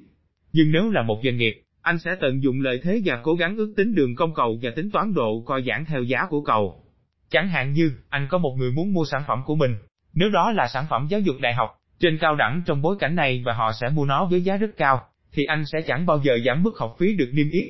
Nhưng 0.53 0.73
nếu 0.73 0.91
là 0.91 1.03
một 1.03 1.21
doanh 1.25 1.37
nghiệp, 1.37 1.63
anh 1.83 1.99
sẽ 1.99 2.17
tận 2.21 2.43
dụng 2.43 2.61
lợi 2.61 2.81
thế 2.83 3.01
và 3.05 3.21
cố 3.23 3.35
gắng 3.35 3.57
ước 3.57 3.75
tính 3.77 3.95
đường 3.95 4.15
công 4.15 4.35
cầu 4.35 4.59
và 4.63 4.71
tính 4.77 4.91
toán 4.91 5.15
độ 5.15 5.43
coi 5.47 5.63
giãn 5.63 5.85
theo 5.85 6.03
giá 6.03 6.27
của 6.31 6.43
cầu. 6.43 6.85
Chẳng 7.31 7.49
hạn 7.49 7.73
như, 7.73 7.93
anh 8.09 8.27
có 8.31 8.39
một 8.39 8.55
người 8.59 8.71
muốn 8.71 8.93
mua 8.93 9.05
sản 9.05 9.23
phẩm 9.29 9.43
của 9.47 9.55
mình, 9.55 9.77
nếu 10.15 10.31
đó 10.31 10.53
là 10.53 10.69
sản 10.69 10.85
phẩm 10.91 11.07
giáo 11.11 11.21
dục 11.21 11.37
đại 11.41 11.55
học, 11.55 11.71
trên 12.01 12.19
cao 12.19 12.37
đẳng 12.37 12.63
trong 12.67 12.83
bối 12.83 12.97
cảnh 12.99 13.15
này 13.15 13.43
và 13.45 13.53
họ 13.53 13.73
sẽ 13.81 13.89
mua 13.89 14.05
nó 14.05 14.25
với 14.25 14.41
giá 14.41 14.57
rất 14.57 14.71
cao, 14.77 15.01
thì 15.33 15.45
anh 15.45 15.65
sẽ 15.73 15.81
chẳng 15.87 16.07
bao 16.07 16.23
giờ 16.25 16.39
giảm 16.47 16.63
mức 16.63 16.79
học 16.79 16.97
phí 16.99 17.15
được 17.17 17.31
niêm 17.33 17.51
yết. 17.51 17.65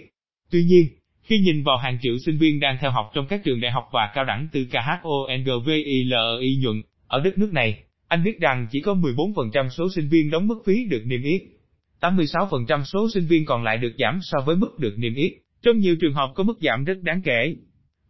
Tuy 0.50 0.64
nhiên, 0.64 0.87
khi 1.23 1.38
nhìn 1.38 1.62
vào 1.62 1.76
hàng 1.76 1.99
triệu 2.02 2.14
sinh 2.26 2.38
viên 2.38 2.61
đang 2.61 2.78
theo 2.81 2.90
học 2.90 3.11
trong 3.14 3.26
các 3.26 3.40
trường 3.45 3.61
đại 3.61 3.73
học 3.73 3.88
và 3.92 4.11
cao 4.14 4.25
đẳng 4.25 4.49
từ 4.52 4.66
KHONGVILI 4.71 6.57
nhuận, 6.62 6.83
ở 7.07 7.21
đất 7.21 7.38
nước 7.38 7.52
này, 7.52 7.83
anh 8.09 8.25
biết 8.25 8.40
rằng 8.40 8.66
chỉ 8.71 8.81
có 8.81 8.95
14% 8.95 9.69
số 9.69 9.88
sinh 9.95 10.09
viên 10.09 10.31
đóng 10.31 10.47
mức 10.47 10.62
phí 10.66 10.85
được 10.85 11.02
niêm 11.07 11.23
yết. 11.23 11.42
86% 12.00 12.85
số 12.85 13.11
sinh 13.14 13.26
viên 13.26 13.45
còn 13.45 13.64
lại 13.64 13.78
được 13.78 13.92
giảm 13.99 14.19
so 14.23 14.40
với 14.47 14.57
mức 14.57 14.78
được 14.78 14.95
niêm 14.99 15.14
yết. 15.14 15.33
Trong 15.62 15.78
nhiều 15.78 15.97
trường 16.00 16.14
hợp 16.14 16.33
có 16.35 16.45
mức 16.45 16.59
giảm 16.61 16.85
rất 16.85 17.02
đáng 17.02 17.23
kể. 17.23 17.57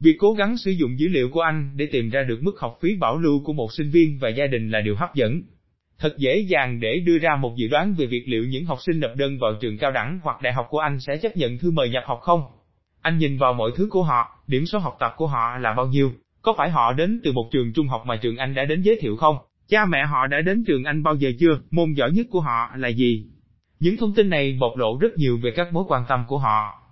Việc 0.00 0.16
cố 0.18 0.32
gắng 0.32 0.56
sử 0.56 0.70
dụng 0.70 0.98
dữ 0.98 1.08
liệu 1.08 1.28
của 1.28 1.40
anh 1.40 1.72
để 1.76 1.86
tìm 1.92 2.10
ra 2.10 2.22
được 2.22 2.42
mức 2.42 2.52
học 2.58 2.78
phí 2.82 2.96
bảo 2.96 3.18
lưu 3.18 3.44
của 3.44 3.52
một 3.52 3.72
sinh 3.72 3.90
viên 3.90 4.18
và 4.18 4.28
gia 4.28 4.46
đình 4.46 4.70
là 4.70 4.80
điều 4.80 4.96
hấp 4.96 5.14
dẫn. 5.14 5.42
Thật 5.98 6.18
dễ 6.18 6.38
dàng 6.38 6.80
để 6.80 6.98
đưa 7.06 7.18
ra 7.18 7.36
một 7.36 7.56
dự 7.56 7.68
đoán 7.68 7.94
về 7.94 8.06
việc 8.06 8.24
liệu 8.26 8.44
những 8.44 8.64
học 8.64 8.78
sinh 8.86 9.00
nộp 9.00 9.10
đơn 9.16 9.38
vào 9.38 9.52
trường 9.60 9.78
cao 9.78 9.90
đẳng 9.90 10.20
hoặc 10.22 10.42
đại 10.42 10.52
học 10.52 10.66
của 10.70 10.78
anh 10.78 11.00
sẽ 11.00 11.16
chấp 11.16 11.36
nhận 11.36 11.58
thư 11.58 11.70
mời 11.70 11.90
nhập 11.90 12.04
học 12.06 12.20
không. 12.22 12.42
Anh 13.00 13.18
nhìn 13.18 13.38
vào 13.38 13.52
mọi 13.52 13.70
thứ 13.76 13.88
của 13.90 14.02
họ, 14.02 14.38
điểm 14.46 14.66
số 14.66 14.78
học 14.78 14.96
tập 15.00 15.14
của 15.16 15.26
họ 15.26 15.58
là 15.58 15.74
bao 15.74 15.86
nhiêu, 15.86 16.12
có 16.42 16.54
phải 16.58 16.70
họ 16.70 16.92
đến 16.92 17.20
từ 17.24 17.32
một 17.32 17.48
trường 17.52 17.72
trung 17.72 17.88
học 17.88 18.02
mà 18.06 18.16
trường 18.16 18.36
anh 18.36 18.54
đã 18.54 18.64
đến 18.64 18.82
giới 18.82 18.98
thiệu 19.00 19.16
không? 19.16 19.36
Cha 19.68 19.84
mẹ 19.84 20.04
họ 20.06 20.26
đã 20.26 20.40
đến 20.40 20.64
trường 20.66 20.84
anh 20.84 21.02
bao 21.02 21.14
giờ 21.14 21.30
chưa? 21.40 21.58
Môn 21.70 21.92
giỏi 21.92 22.10
nhất 22.12 22.26
của 22.30 22.40
họ 22.40 22.70
là 22.76 22.88
gì? 22.88 23.26
Những 23.80 23.96
thông 23.96 24.14
tin 24.14 24.28
này 24.28 24.58
bộc 24.60 24.76
lộ 24.76 24.98
rất 25.00 25.16
nhiều 25.16 25.38
về 25.42 25.50
các 25.50 25.72
mối 25.72 25.84
quan 25.88 26.04
tâm 26.08 26.24
của 26.28 26.38
họ. 26.38 26.82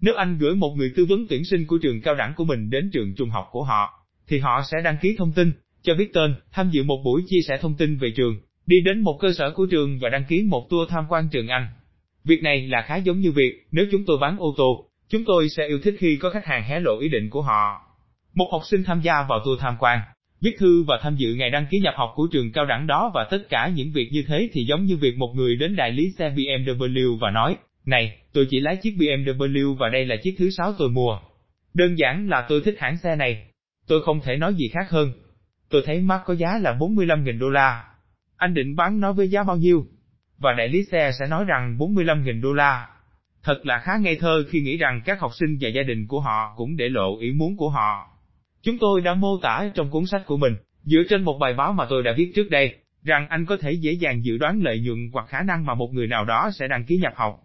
Nếu 0.00 0.14
anh 0.14 0.38
gửi 0.38 0.54
một 0.54 0.74
người 0.76 0.92
tư 0.96 1.06
vấn 1.08 1.26
tuyển 1.28 1.44
sinh 1.44 1.66
của 1.66 1.78
trường 1.78 2.00
cao 2.02 2.14
đẳng 2.14 2.32
của 2.36 2.44
mình 2.44 2.70
đến 2.70 2.90
trường 2.92 3.14
trung 3.14 3.30
học 3.30 3.48
của 3.50 3.62
họ, 3.62 4.06
thì 4.28 4.38
họ 4.38 4.62
sẽ 4.70 4.76
đăng 4.84 4.96
ký 5.02 5.16
thông 5.18 5.32
tin, 5.32 5.52
cho 5.82 5.94
biết 5.94 6.10
tên, 6.14 6.34
tham 6.52 6.70
dự 6.70 6.82
một 6.82 7.02
buổi 7.04 7.22
chia 7.26 7.40
sẻ 7.48 7.58
thông 7.60 7.74
tin 7.74 7.96
về 7.96 8.12
trường, 8.16 8.34
đi 8.70 8.80
đến 8.80 9.00
một 9.00 9.18
cơ 9.20 9.32
sở 9.32 9.50
của 9.50 9.66
trường 9.66 9.98
và 9.98 10.08
đăng 10.08 10.24
ký 10.28 10.42
một 10.42 10.66
tour 10.70 10.90
tham 10.90 11.04
quan 11.08 11.28
trường 11.32 11.48
Anh. 11.48 11.66
Việc 12.24 12.42
này 12.42 12.66
là 12.66 12.82
khá 12.82 12.96
giống 12.96 13.20
như 13.20 13.32
việc, 13.32 13.66
nếu 13.72 13.86
chúng 13.92 14.04
tôi 14.06 14.18
bán 14.20 14.36
ô 14.38 14.54
tô, 14.56 14.84
chúng 15.08 15.24
tôi 15.24 15.48
sẽ 15.48 15.66
yêu 15.66 15.78
thích 15.82 15.94
khi 15.98 16.16
có 16.16 16.30
khách 16.30 16.46
hàng 16.46 16.62
hé 16.62 16.80
lộ 16.80 16.98
ý 17.00 17.08
định 17.08 17.30
của 17.30 17.42
họ. 17.42 17.80
Một 18.34 18.48
học 18.52 18.62
sinh 18.64 18.84
tham 18.84 19.00
gia 19.00 19.22
vào 19.28 19.40
tour 19.44 19.60
tham 19.60 19.76
quan, 19.78 20.00
viết 20.40 20.56
thư 20.58 20.82
và 20.82 20.98
tham 21.02 21.16
dự 21.16 21.34
ngày 21.34 21.50
đăng 21.50 21.66
ký 21.70 21.80
nhập 21.80 21.94
học 21.96 22.12
của 22.14 22.28
trường 22.32 22.52
cao 22.52 22.66
đẳng 22.66 22.86
đó 22.86 23.10
và 23.14 23.26
tất 23.30 23.48
cả 23.48 23.72
những 23.74 23.92
việc 23.92 24.08
như 24.12 24.24
thế 24.26 24.48
thì 24.52 24.64
giống 24.64 24.84
như 24.84 24.96
việc 24.96 25.16
một 25.16 25.32
người 25.34 25.56
đến 25.56 25.76
đại 25.76 25.92
lý 25.92 26.10
xe 26.18 26.30
BMW 26.30 27.18
và 27.18 27.30
nói, 27.30 27.56
này, 27.86 28.16
tôi 28.32 28.46
chỉ 28.50 28.60
lái 28.60 28.76
chiếc 28.76 28.94
BMW 28.98 29.74
và 29.74 29.88
đây 29.88 30.06
là 30.06 30.16
chiếc 30.22 30.34
thứ 30.38 30.50
sáu 30.50 30.72
tôi 30.78 30.88
mua. 30.88 31.18
Đơn 31.74 31.98
giản 31.98 32.28
là 32.28 32.46
tôi 32.48 32.60
thích 32.64 32.76
hãng 32.78 32.98
xe 32.98 33.16
này. 33.16 33.46
Tôi 33.88 34.02
không 34.02 34.20
thể 34.20 34.36
nói 34.36 34.54
gì 34.54 34.68
khác 34.68 34.90
hơn. 34.90 35.12
Tôi 35.70 35.82
thấy 35.86 36.00
mắt 36.00 36.20
có 36.26 36.34
giá 36.34 36.58
là 36.58 36.76
45.000 36.78 37.38
đô 37.38 37.50
la. 37.50 37.89
Anh 38.40 38.54
định 38.54 38.76
bán 38.76 39.00
nó 39.00 39.12
với 39.12 39.28
giá 39.28 39.42
bao 39.42 39.56
nhiêu? 39.56 39.86
Và 40.38 40.52
đại 40.52 40.68
lý 40.68 40.84
xe 40.84 41.10
sẽ 41.18 41.26
nói 41.26 41.44
rằng 41.44 41.76
45.000 41.78 42.42
đô 42.42 42.52
la. 42.52 42.88
Thật 43.42 43.66
là 43.66 43.78
khá 43.78 43.92
ngây 44.00 44.16
thơ 44.16 44.44
khi 44.50 44.60
nghĩ 44.60 44.76
rằng 44.76 45.00
các 45.04 45.20
học 45.20 45.30
sinh 45.34 45.58
và 45.60 45.68
gia 45.68 45.82
đình 45.82 46.06
của 46.06 46.20
họ 46.20 46.54
cũng 46.56 46.76
để 46.76 46.88
lộ 46.88 47.18
ý 47.20 47.32
muốn 47.32 47.56
của 47.56 47.68
họ. 47.68 48.10
Chúng 48.62 48.78
tôi 48.78 49.00
đã 49.00 49.14
mô 49.14 49.38
tả 49.42 49.70
trong 49.74 49.90
cuốn 49.90 50.06
sách 50.06 50.22
của 50.26 50.36
mình, 50.36 50.56
dựa 50.82 51.02
trên 51.08 51.22
một 51.22 51.38
bài 51.40 51.54
báo 51.54 51.72
mà 51.72 51.86
tôi 51.90 52.02
đã 52.02 52.12
viết 52.16 52.32
trước 52.34 52.50
đây, 52.50 52.74
rằng 53.02 53.26
anh 53.28 53.46
có 53.46 53.56
thể 53.56 53.72
dễ 53.72 53.92
dàng 53.92 54.24
dự 54.24 54.38
đoán 54.38 54.62
lợi 54.62 54.80
nhuận 54.80 55.10
hoặc 55.12 55.26
khả 55.28 55.42
năng 55.42 55.66
mà 55.66 55.74
một 55.74 55.92
người 55.92 56.06
nào 56.06 56.24
đó 56.24 56.50
sẽ 56.54 56.68
đăng 56.68 56.84
ký 56.84 56.96
nhập 56.96 57.12
học. 57.16 57.40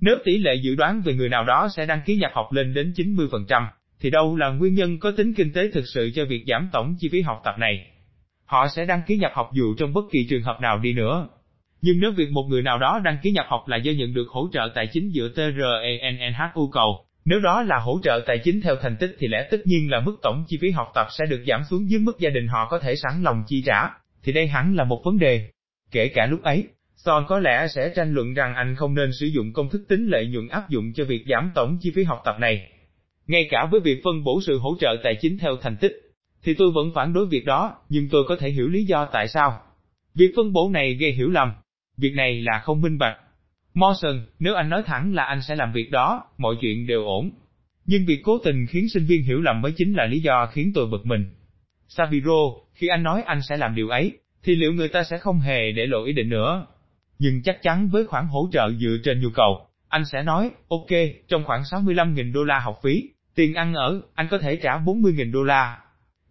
Nếu 0.00 0.16
tỷ 0.24 0.38
lệ 0.38 0.54
dự 0.54 0.74
đoán 0.74 1.02
về 1.04 1.14
người 1.14 1.28
nào 1.28 1.44
đó 1.44 1.68
sẽ 1.76 1.86
đăng 1.86 2.00
ký 2.06 2.16
nhập 2.16 2.30
học 2.34 2.52
lên 2.52 2.74
đến 2.74 2.92
90%, 2.96 3.66
thì 4.00 4.10
đâu 4.10 4.36
là 4.36 4.48
nguyên 4.48 4.74
nhân 4.74 4.98
có 4.98 5.10
tính 5.10 5.34
kinh 5.34 5.52
tế 5.52 5.70
thực 5.70 5.84
sự 5.94 6.10
cho 6.14 6.24
việc 6.24 6.44
giảm 6.46 6.68
tổng 6.72 6.96
chi 6.98 7.08
phí 7.12 7.20
học 7.20 7.40
tập 7.44 7.54
này? 7.58 7.95
Họ 8.46 8.68
sẽ 8.68 8.84
đăng 8.84 9.02
ký 9.06 9.16
nhập 9.16 9.32
học 9.34 9.50
dù 9.52 9.74
trong 9.78 9.92
bất 9.92 10.04
kỳ 10.12 10.26
trường 10.30 10.42
hợp 10.42 10.60
nào 10.60 10.78
đi 10.78 10.92
nữa. 10.92 11.28
Nhưng 11.82 12.00
nếu 12.00 12.10
việc 12.12 12.30
một 12.30 12.46
người 12.48 12.62
nào 12.62 12.78
đó 12.78 13.00
đăng 13.04 13.18
ký 13.22 13.30
nhập 13.30 13.46
học 13.48 13.68
là 13.68 13.76
do 13.76 13.92
nhận 13.92 14.14
được 14.14 14.26
hỗ 14.28 14.48
trợ 14.52 14.68
tài 14.74 14.86
chính 14.92 15.10
dựa 15.14 15.28
TRENNHU 15.36 16.66
e 16.66 16.70
cầu, 16.72 17.06
nếu 17.24 17.40
đó 17.40 17.62
là 17.62 17.78
hỗ 17.78 18.00
trợ 18.02 18.20
tài 18.26 18.38
chính 18.38 18.60
theo 18.60 18.76
thành 18.76 18.96
tích 18.96 19.16
thì 19.18 19.28
lẽ 19.28 19.48
tất 19.50 19.58
nhiên 19.64 19.90
là 19.90 20.00
mức 20.00 20.16
tổng 20.22 20.44
chi 20.48 20.58
phí 20.60 20.70
học 20.70 20.92
tập 20.94 21.06
sẽ 21.18 21.24
được 21.26 21.44
giảm 21.46 21.62
xuống 21.70 21.90
dưới 21.90 22.00
mức 22.00 22.18
gia 22.18 22.30
đình 22.30 22.48
họ 22.48 22.68
có 22.70 22.78
thể 22.78 22.96
sẵn 22.96 23.22
lòng 23.22 23.42
chi 23.46 23.62
trả, 23.66 23.88
thì 24.22 24.32
đây 24.32 24.46
hẳn 24.46 24.76
là 24.76 24.84
một 24.84 25.02
vấn 25.04 25.18
đề. 25.18 25.48
Kể 25.90 26.08
cả 26.08 26.26
lúc 26.26 26.42
ấy, 26.42 26.64
Son 26.96 27.24
có 27.28 27.38
lẽ 27.38 27.66
sẽ 27.68 27.92
tranh 27.96 28.14
luận 28.14 28.34
rằng 28.34 28.54
anh 28.54 28.74
không 28.76 28.94
nên 28.94 29.10
sử 29.20 29.26
dụng 29.26 29.52
công 29.52 29.68
thức 29.70 29.84
tính 29.88 30.06
lợi 30.06 30.26
nhuận 30.26 30.48
áp 30.48 30.68
dụng 30.68 30.92
cho 30.92 31.04
việc 31.04 31.24
giảm 31.28 31.50
tổng 31.54 31.78
chi 31.80 31.92
phí 31.94 32.04
học 32.04 32.22
tập 32.24 32.36
này. 32.40 32.70
Ngay 33.26 33.46
cả 33.50 33.68
với 33.70 33.80
việc 33.80 34.00
phân 34.04 34.24
bổ 34.24 34.40
sự 34.46 34.58
hỗ 34.58 34.76
trợ 34.80 34.96
tài 35.04 35.14
chính 35.20 35.38
theo 35.38 35.56
thành 35.62 35.76
tích, 35.76 35.92
thì 36.46 36.54
tôi 36.54 36.70
vẫn 36.70 36.92
phản 36.94 37.12
đối 37.12 37.26
việc 37.26 37.44
đó, 37.44 37.76
nhưng 37.88 38.08
tôi 38.08 38.24
có 38.28 38.36
thể 38.36 38.50
hiểu 38.50 38.68
lý 38.68 38.84
do 38.84 39.08
tại 39.12 39.28
sao. 39.28 39.60
Việc 40.14 40.32
phân 40.36 40.52
bổ 40.52 40.70
này 40.72 40.94
gây 40.94 41.12
hiểu 41.12 41.28
lầm. 41.30 41.52
Việc 41.96 42.12
này 42.14 42.42
là 42.42 42.58
không 42.58 42.80
minh 42.80 42.98
bạch. 42.98 43.16
Morrison, 43.74 44.26
nếu 44.38 44.54
anh 44.54 44.68
nói 44.68 44.82
thẳng 44.86 45.14
là 45.14 45.24
anh 45.24 45.42
sẽ 45.42 45.56
làm 45.56 45.72
việc 45.72 45.90
đó, 45.90 46.24
mọi 46.38 46.54
chuyện 46.60 46.86
đều 46.86 47.04
ổn. 47.04 47.30
Nhưng 47.86 48.06
việc 48.06 48.20
cố 48.24 48.38
tình 48.44 48.66
khiến 48.66 48.88
sinh 48.88 49.06
viên 49.06 49.22
hiểu 49.22 49.40
lầm 49.40 49.60
mới 49.60 49.72
chính 49.76 49.92
là 49.92 50.06
lý 50.06 50.20
do 50.20 50.46
khiến 50.52 50.72
tôi 50.74 50.86
bực 50.86 51.06
mình. 51.06 51.24
Saviro, 51.88 52.52
khi 52.74 52.88
anh 52.88 53.02
nói 53.02 53.22
anh 53.22 53.42
sẽ 53.42 53.56
làm 53.56 53.74
điều 53.74 53.88
ấy, 53.88 54.12
thì 54.42 54.54
liệu 54.54 54.72
người 54.72 54.88
ta 54.88 55.04
sẽ 55.04 55.18
không 55.18 55.40
hề 55.40 55.72
để 55.72 55.86
lộ 55.86 56.04
ý 56.04 56.12
định 56.12 56.28
nữa? 56.28 56.66
Nhưng 57.18 57.42
chắc 57.42 57.62
chắn 57.62 57.88
với 57.88 58.06
khoản 58.06 58.26
hỗ 58.26 58.48
trợ 58.52 58.72
dựa 58.80 58.96
trên 59.04 59.20
nhu 59.20 59.30
cầu, 59.34 59.66
anh 59.88 60.04
sẽ 60.12 60.22
nói, 60.22 60.50
ok, 60.68 60.90
trong 61.28 61.44
khoảng 61.44 61.62
65.000 61.62 62.32
đô 62.32 62.44
la 62.44 62.58
học 62.58 62.78
phí, 62.82 63.08
tiền 63.34 63.54
ăn 63.54 63.74
ở, 63.74 64.00
anh 64.14 64.28
có 64.30 64.38
thể 64.38 64.56
trả 64.56 64.78
40.000 64.78 65.32
đô 65.32 65.42
la. 65.42 65.78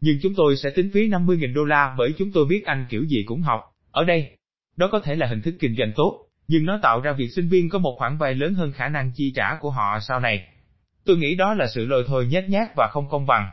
Nhưng 0.02 0.20
chúng 0.22 0.34
tôi 0.36 0.58
sẽ 0.58 0.70
tính 0.70 0.90
phí 0.94 1.10
50.000 1.10 1.54
đô 1.54 1.64
la 1.64 1.96
bởi 1.98 2.14
chúng 2.18 2.32
tôi 2.32 2.46
biết 2.46 2.66
anh 2.66 2.86
kiểu 2.90 3.04
gì 3.04 3.24
cũng 3.24 3.42
học. 3.42 3.62
Ở 3.92 4.04
đây, 4.04 4.38
đó 4.78 4.90
có 4.92 5.00
thể 5.00 5.16
là 5.16 5.28
hình 5.28 5.42
thức 5.42 5.56
kinh 5.60 5.76
doanh 5.78 5.92
tốt, 5.96 6.26
nhưng 6.48 6.66
nó 6.66 6.80
tạo 6.82 7.02
ra 7.02 7.12
việc 7.12 7.28
sinh 7.36 7.50
viên 7.50 7.70
có 7.70 7.80
một 7.80 7.96
khoản 7.98 8.18
vay 8.18 8.36
lớn 8.36 8.54
hơn 8.54 8.72
khả 8.72 8.90
năng 8.90 9.12
chi 9.16 9.34
trả 9.36 9.58
của 9.60 9.70
họ 9.70 10.00
sau 10.08 10.20
này. 10.20 10.48
Tôi 11.06 11.18
nghĩ 11.18 11.36
đó 11.36 11.54
là 11.54 11.68
sự 11.68 11.86
lôi 11.86 12.04
thôi 12.08 12.28
nhét 12.32 12.50
nhát 12.50 12.70
và 12.76 12.88
không 12.92 13.10
công 13.10 13.26
bằng. 13.26 13.50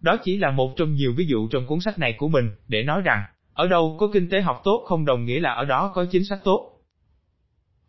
Đó 0.00 0.16
chỉ 0.24 0.36
là 0.36 0.50
một 0.50 0.72
trong 0.76 0.94
nhiều 0.94 1.12
ví 1.16 1.26
dụ 1.26 1.48
trong 1.48 1.66
cuốn 1.66 1.80
sách 1.80 1.98
này 1.98 2.14
của 2.18 2.28
mình, 2.28 2.50
để 2.68 2.82
nói 2.82 3.02
rằng, 3.04 3.24
ở 3.54 3.66
đâu 3.66 3.96
có 4.00 4.08
kinh 4.12 4.28
tế 4.28 4.40
học 4.40 4.60
tốt 4.64 4.84
không 4.88 5.04
đồng 5.04 5.24
nghĩa 5.24 5.40
là 5.40 5.52
ở 5.52 5.64
đó 5.64 5.92
có 5.94 6.06
chính 6.10 6.24
sách 6.24 6.40
tốt. 6.44 6.70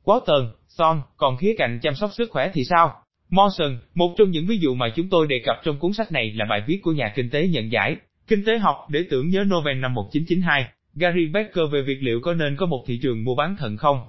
Quá 0.04 0.20
tần, 0.26 0.52
Son, 0.68 1.02
còn 1.18 1.38
khía 1.38 1.56
cạnh 1.58 1.80
chăm 1.82 1.96
sóc 1.96 2.10
sức 2.14 2.30
khỏe 2.32 2.52
thì 2.54 2.64
sao? 2.64 3.04
Morrison, 3.32 3.80
một 3.96 4.16
trong 4.18 4.32
những 4.32 4.46
ví 4.48 4.58
dụ 4.58 4.76
mà 4.76 4.90
chúng 4.96 5.10
tôi 5.10 5.28
đề 5.28 5.42
cập 5.46 5.56
trong 5.64 5.80
cuốn 5.80 5.94
sách 5.94 6.12
này 6.12 6.32
là 6.36 6.46
bài 6.50 6.62
viết 6.68 6.80
của 6.84 6.92
nhà 6.92 7.14
kinh 7.16 7.30
tế 7.30 7.48
nhận 7.48 7.72
giải, 7.72 7.98
Kinh 8.32 8.46
tế 8.46 8.58
học 8.58 8.76
để 8.90 9.06
tưởng 9.10 9.30
nhớ 9.30 9.44
Nobel 9.44 9.78
năm 9.78 9.94
1992, 9.94 10.68
Gary 10.96 11.28
Becker 11.28 11.66
về 11.72 11.82
việc 11.82 11.98
liệu 12.02 12.20
có 12.24 12.34
nên 12.34 12.56
có 12.56 12.66
một 12.66 12.84
thị 12.88 13.00
trường 13.02 13.24
mua 13.24 13.36
bán 13.36 13.56
thận 13.60 13.78
không? 13.78 14.06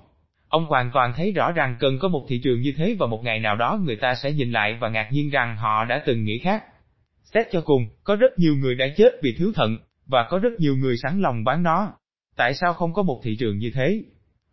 Ông 0.49 0.67
hoàn 0.67 0.91
toàn 0.95 1.12
thấy 1.17 1.33
rõ 1.33 1.52
rằng 1.52 1.76
cần 1.81 1.99
có 1.99 2.09
một 2.09 2.26
thị 2.29 2.41
trường 2.45 2.61
như 2.61 2.73
thế 2.76 2.97
và 2.99 3.07
một 3.07 3.25
ngày 3.25 3.41
nào 3.41 3.57
đó 3.57 3.79
người 3.85 3.97
ta 3.97 4.14
sẽ 4.14 4.33
nhìn 4.33 4.52
lại 4.52 4.76
và 4.81 4.88
ngạc 4.88 5.09
nhiên 5.12 5.31
rằng 5.31 5.57
họ 5.57 5.85
đã 5.85 6.02
từng 6.07 6.25
nghĩ 6.25 6.38
khác. 6.38 6.64
Xét 7.23 7.47
cho 7.52 7.61
cùng, 7.61 7.87
có 8.05 8.17
rất 8.17 8.38
nhiều 8.38 8.57
người 8.57 8.75
đã 8.75 8.87
chết 8.97 9.12
vì 9.23 9.35
thiếu 9.38 9.52
thận, 9.55 9.79
và 10.07 10.26
có 10.31 10.38
rất 10.38 10.52
nhiều 10.59 10.76
người 10.76 10.97
sẵn 10.97 11.21
lòng 11.21 11.45
bán 11.45 11.62
nó. 11.62 11.93
Tại 12.37 12.55
sao 12.55 12.73
không 12.73 12.93
có 12.93 13.02
một 13.02 13.21
thị 13.25 13.37
trường 13.38 13.59
như 13.59 13.71
thế? 13.75 14.02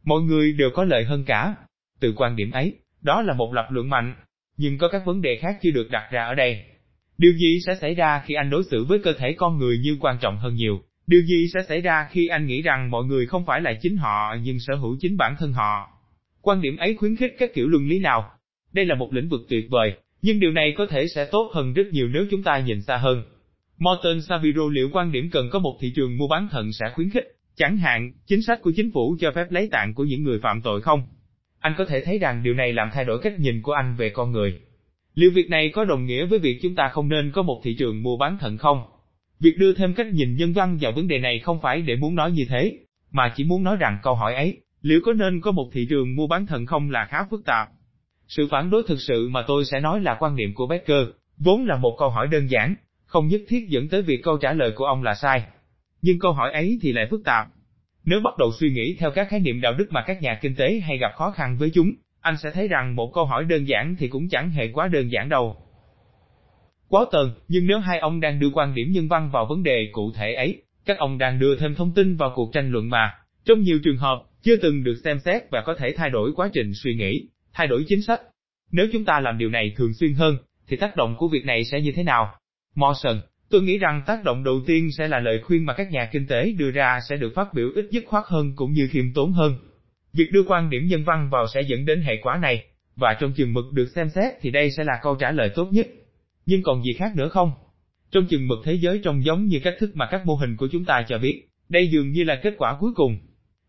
Mọi 0.04 0.22
người 0.22 0.54
đều 0.54 0.70
có 0.74 0.84
lợi 0.84 1.04
hơn 1.04 1.26
cả. 1.26 1.56
Từ 2.00 2.14
quan 2.16 2.36
điểm 2.36 2.52
ấy, 2.52 2.76
đó 3.02 3.22
là 3.22 3.34
một 3.34 3.54
lập 3.54 3.68
luận 3.70 3.90
mạnh, 3.90 4.16
nhưng 4.62 4.78
có 4.78 4.88
các 4.88 5.06
vấn 5.06 5.22
đề 5.22 5.38
khác 5.42 5.58
chưa 5.62 5.72
được 5.72 5.92
đặt 5.92 6.04
ra 6.12 6.24
ở 6.24 6.36
đây. 6.36 6.63
Điều 7.18 7.34
gì 7.34 7.60
sẽ 7.66 7.75
xảy 7.82 7.94
ra 7.94 8.24
khi 8.25 8.34
anh 8.34 8.50
đối 8.50 8.63
xử 8.63 8.86
với 8.86 9.00
cơ 9.00 9.13
thể 9.13 9.34
con 9.34 9.58
người 9.58 9.78
như 9.78 9.98
quan 10.00 10.18
trọng 10.22 10.38
hơn 10.38 10.54
nhiều? 10.54 10.82
Điều 11.08 11.22
gì 11.22 11.48
sẽ 11.54 11.60
xảy 11.70 11.82
ra 11.82 12.08
khi 12.12 12.28
anh 12.28 12.46
nghĩ 12.46 12.62
rằng 12.62 12.92
mọi 12.92 13.04
người 13.04 13.25
không 13.25 13.46
phải 13.46 13.62
là 13.62 13.74
chính 13.82 13.98
họ 13.98 14.36
nhưng 14.44 14.60
sở 14.60 14.75
hữu 14.75 14.98
chính 15.00 15.18
bản 15.18 15.36
thân 15.39 15.54
họ? 15.54 15.89
Quan 16.42 16.62
điểm 16.62 16.78
ấy 16.78 16.96
khuyến 16.96 17.16
khích 17.16 17.36
các 17.39 17.54
kiểu 17.54 17.68
luân 17.68 17.88
lý 17.88 18.00
nào? 18.00 18.32
Đây 18.74 18.86
là 18.86 18.96
một 18.96 19.13
lĩnh 19.13 19.30
vực 19.30 19.42
tuyệt 19.50 19.66
vời, 19.70 19.94
nhưng 20.22 20.39
điều 20.39 20.51
này 20.51 20.74
có 20.78 20.86
thể 20.89 21.08
sẽ 21.08 21.25
tốt 21.32 21.51
hơn 21.54 21.74
rất 21.74 21.88
nhiều 21.92 22.08
nếu 22.08 22.25
chúng 22.32 22.44
ta 22.44 22.60
nhìn 22.60 22.82
xa 22.82 22.98
hơn. 22.98 23.24
Morton 23.78 24.22
Saviro 24.22 24.70
liệu 24.70 24.89
quan 24.94 25.12
điểm 25.12 25.30
cần 25.32 25.50
có 25.50 25.60
một 25.60 25.78
thị 25.82 25.94
trường 25.96 26.18
mua 26.18 26.28
bán 26.28 26.48
thận 26.51 26.74
sẽ 26.74 26.86
khuyến 26.96 27.10
khích, 27.10 27.28
chẳng 27.56 27.78
hạn, 27.78 28.12
chính 28.25 28.42
sách 28.42 28.60
của 28.62 28.72
chính 28.75 28.92
phủ 28.92 29.18
cho 29.20 29.32
phép 29.36 29.46
lấy 29.50 29.70
tạng 29.72 29.94
của 29.94 30.04
những 30.04 30.24
người 30.24 30.39
phạm 30.39 30.62
tội 30.62 30.82
không? 30.82 31.01
Anh 31.60 31.74
có 31.78 31.86
thể 31.86 32.01
thấy 32.01 32.20
rằng 32.20 32.44
điều 32.44 32.54
này 32.54 32.74
làm 32.74 32.89
thay 32.94 33.06
đổi 33.06 33.20
cách 33.22 33.39
nhìn 33.39 33.62
của 33.62 33.72
anh 33.72 33.96
về 33.96 34.10
con 34.10 34.32
người. 34.32 34.60
Liệu 35.16 35.32
việc 35.32 35.50
này 35.50 35.70
có 35.70 35.86
đồng 35.86 36.06
nghĩa 36.06 36.25
với 36.25 36.39
việc 36.39 36.60
chúng 36.62 36.75
ta 36.75 36.89
không 36.89 37.10
nên 37.10 37.32
có 37.32 37.42
một 37.42 37.62
thị 37.63 37.75
trường 37.80 38.04
mua 38.04 38.18
bán 38.18 38.38
thận 38.38 38.58
không? 38.58 38.84
Việc 39.39 39.58
đưa 39.58 39.74
thêm 39.74 39.94
cách 39.94 40.08
nhìn 40.13 40.36
nhân 40.36 40.54
văn 40.54 40.78
vào 40.82 40.92
vấn 40.92 41.08
đề 41.08 41.20
này 41.20 41.39
không 41.39 41.62
phải 41.62 41.82
để 41.82 41.96
muốn 41.96 42.16
nói 42.16 42.32
như 42.32 42.46
thế, 42.50 42.78
mà 43.12 43.34
chỉ 43.36 43.44
muốn 43.44 43.63
nói 43.63 43.78
rằng 43.80 43.98
câu 44.04 44.16
hỏi 44.16 44.36
ấy, 44.36 44.58
liệu 44.82 45.00
có 45.06 45.13
nên 45.13 45.42
có 45.42 45.51
một 45.51 45.70
thị 45.74 45.88
trường 45.89 46.16
mua 46.16 46.28
bán 46.28 46.46
thận 46.46 46.66
không 46.66 46.92
là 46.92 47.06
khá 47.06 47.18
phức 47.30 47.46
tạp. 47.46 47.70
Sự 48.28 48.48
phản 48.51 48.70
đối 48.70 48.84
thực 48.88 49.01
sự 49.01 49.30
mà 49.30 49.44
tôi 49.48 49.66
sẽ 49.66 49.80
nói 49.80 50.00
là 50.00 50.18
quan 50.20 50.36
niệm 50.36 50.54
của 50.54 50.68
Becker, 50.68 51.08
vốn 51.38 51.66
là 51.66 51.78
một 51.78 51.96
câu 52.00 52.10
hỏi 52.10 52.28
đơn 52.28 52.48
giản, 52.50 52.75
không 53.06 53.28
nhất 53.28 53.42
thiết 53.48 53.70
dẫn 53.70 53.89
tới 53.89 54.01
việc 54.01 54.24
câu 54.24 54.38
trả 54.38 54.54
lời 54.54 54.72
của 54.75 54.86
ông 54.86 55.04
là 55.04 55.16
sai. 55.16 55.44
Nhưng 56.01 56.20
câu 56.20 56.34
hỏi 56.34 56.54
ấy 56.54 56.80
thì 56.82 56.92
lại 56.92 57.08
phức 57.12 57.22
tạp. 57.25 57.48
Nếu 58.10 58.20
bắt 58.24 58.38
đầu 58.38 58.51
suy 58.60 58.70
nghĩ 58.70 58.96
theo 59.00 59.12
các 59.12 59.30
khái 59.30 59.39
niệm 59.39 59.62
đạo 59.62 59.74
đức 59.78 59.92
mà 59.92 60.04
các 60.08 60.22
nhà 60.22 60.39
kinh 60.42 60.56
tế 60.56 60.80
hay 60.84 60.98
gặp 60.98 61.12
khó 61.16 61.32
khăn 61.32 61.58
với 61.58 61.72
chúng, 61.74 61.92
anh 62.22 62.36
sẽ 62.44 62.51
thấy 62.51 62.68
rằng 62.68 62.96
một 62.96 63.12
câu 63.13 63.25
hỏi 63.25 63.46
đơn 63.46 63.68
giản 63.68 63.96
thì 64.00 64.08
cũng 64.08 64.30
chẳng 64.30 64.50
hề 64.50 64.68
quá 64.74 64.88
đơn 64.88 65.12
giản 65.12 65.30
đâu. 65.30 65.56
Quá 66.88 67.06
tần, 67.12 67.34
nhưng 67.48 67.68
nếu 67.68 67.80
hai 67.80 68.00
ông 68.00 68.20
đang 68.20 68.39
đưa 68.39 68.50
quan 68.54 68.75
điểm 68.75 68.92
nhân 68.92 69.08
văn 69.08 69.30
vào 69.34 69.46
vấn 69.46 69.63
đề 69.63 69.89
cụ 69.92 70.12
thể 70.16 70.34
ấy, 70.34 70.62
các 70.86 70.98
ông 70.98 71.18
đang 71.18 71.39
đưa 71.39 71.56
thêm 71.56 71.75
thông 71.75 71.94
tin 71.94 72.16
vào 72.16 72.32
cuộc 72.36 72.54
tranh 72.54 72.72
luận 72.72 72.89
mà, 72.89 73.13
trong 73.46 73.62
nhiều 73.62 73.80
trường 73.84 73.98
hợp, 73.98 74.24
chưa 74.42 74.56
từng 74.56 74.84
được 74.84 74.96
xem 75.04 75.20
xét 75.20 75.42
và 75.51 75.62
có 75.62 75.75
thể 75.75 75.94
thay 75.96 76.10
đổi 76.10 76.32
quá 76.36 76.50
trình 76.54 76.72
suy 76.74 76.96
nghĩ, 76.96 77.28
thay 77.54 77.68
đổi 77.68 77.86
chính 77.88 78.01
sách. 78.01 78.22
Nếu 78.72 78.88
chúng 78.94 79.06
ta 79.06 79.20
làm 79.20 79.38
điều 79.38 79.50
này 79.50 79.74
thường 79.78 79.94
xuyên 79.94 80.13
hơn, 80.13 80.38
thì 80.68 80.78
tác 80.78 80.96
động 80.96 81.16
của 81.18 81.28
việc 81.28 81.46
này 81.46 81.66
sẽ 81.66 81.82
như 81.82 81.92
thế 81.92 82.04
nào? 82.04 82.36
Morrison, 82.75 83.22
tôi 83.50 83.62
nghĩ 83.62 83.77
rằng 83.77 84.01
tác 84.06 84.24
động 84.24 84.44
đầu 84.44 84.62
tiên 84.65 84.91
sẽ 84.98 85.08
là 85.08 85.20
lời 85.20 85.41
khuyên 85.44 85.65
mà 85.65 85.74
các 85.74 85.91
nhà 85.91 86.10
kinh 86.12 86.27
tế 86.27 86.51
đưa 86.58 86.72
ra 86.72 87.00
sẽ 87.10 87.15
được 87.18 87.32
phát 87.36 87.53
biểu 87.53 87.70
ít 87.75 87.86
dứt 87.91 88.03
khoát 88.08 88.24
hơn 88.27 88.53
cũng 88.56 88.74
như 88.74 88.88
khiêm 88.91 89.13
tốn 89.13 89.32
hơn. 89.32 89.56
Việc 90.13 90.32
đưa 90.32 90.44
quan 90.48 90.70
điểm 90.70 90.88
nhân 90.88 91.03
văn 91.03 91.29
vào 91.32 91.46
sẽ 91.53 91.62
dẫn 91.62 91.86
đến 91.86 92.01
hệ 92.01 92.18
quả 92.22 92.38
này, 92.38 92.63
và 92.96 93.18
trong 93.20 93.34
chừng 93.34 93.53
mực 93.53 93.65
được 93.74 93.88
xem 93.96 94.10
xét 94.10 94.34
thì 94.41 94.51
đây 94.51 94.72
sẽ 94.72 94.84
là 94.84 94.94
câu 95.01 95.15
trả 95.15 95.32
lời 95.32 95.50
tốt 95.56 95.70
nhất. 95.72 95.88
Nhưng 96.46 96.63
còn 96.63 96.84
gì 96.84 96.94
khác 96.94 97.12
nữa 97.15 97.29
không? 97.29 97.51
Trong 98.12 98.25
chừng 98.29 98.48
mực 98.48 98.60
thế 98.63 98.74
giới 98.74 99.01
trông 99.03 99.24
giống 99.24 99.46
như 99.46 99.60
cách 99.63 99.75
thức 99.79 99.96
mà 99.96 100.08
các 100.12 100.25
mô 100.25 100.36
hình 100.36 100.58
của 100.58 100.68
chúng 100.72 100.86
ta 100.86 101.06
cho 101.08 101.18
biết, 101.18 101.44
đây 101.70 101.88
dường 101.88 102.12
như 102.12 102.24
là 102.24 102.39
kết 102.44 102.53
quả 102.58 102.77
cuối 102.79 102.91
cùng. 102.96 103.20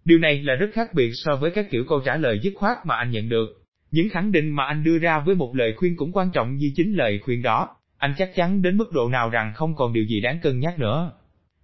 Điều 0.04 0.18
này 0.18 0.42
là 0.42 0.54
rất 0.54 0.70
khác 0.72 0.94
biệt 0.94 1.10
so 1.14 1.36
với 1.36 1.50
các 1.50 1.70
kiểu 1.70 1.84
câu 1.88 2.00
trả 2.04 2.16
lời 2.16 2.40
dứt 2.42 2.52
khoát 2.56 2.76
mà 2.86 2.96
anh 2.96 3.10
nhận 3.10 3.28
được. 3.28 3.46
Những 3.90 4.08
khẳng 4.08 4.32
định 4.32 4.50
mà 4.50 4.64
anh 4.64 4.84
đưa 4.84 4.98
ra 4.98 5.22
với 5.26 5.34
một 5.34 5.56
lời 5.56 5.74
khuyên 5.76 5.96
cũng 5.96 6.12
quan 6.12 6.30
trọng 6.32 6.56
như 6.56 6.72
chính 6.76 6.92
lời 6.92 7.18
khuyên 7.18 7.42
đó, 7.42 7.68
anh 8.00 8.14
chắc 8.18 8.34
chắn 8.34 8.62
đến 8.62 8.76
mức 8.76 8.92
độ 8.92 9.08
nào 9.08 9.30
rằng 9.30 9.52
không 9.54 9.76
còn 9.76 9.92
điều 9.92 10.04
gì 10.04 10.20
đáng 10.20 10.38
cân 10.42 10.60
nhắc 10.60 10.78
nữa. 10.78 11.12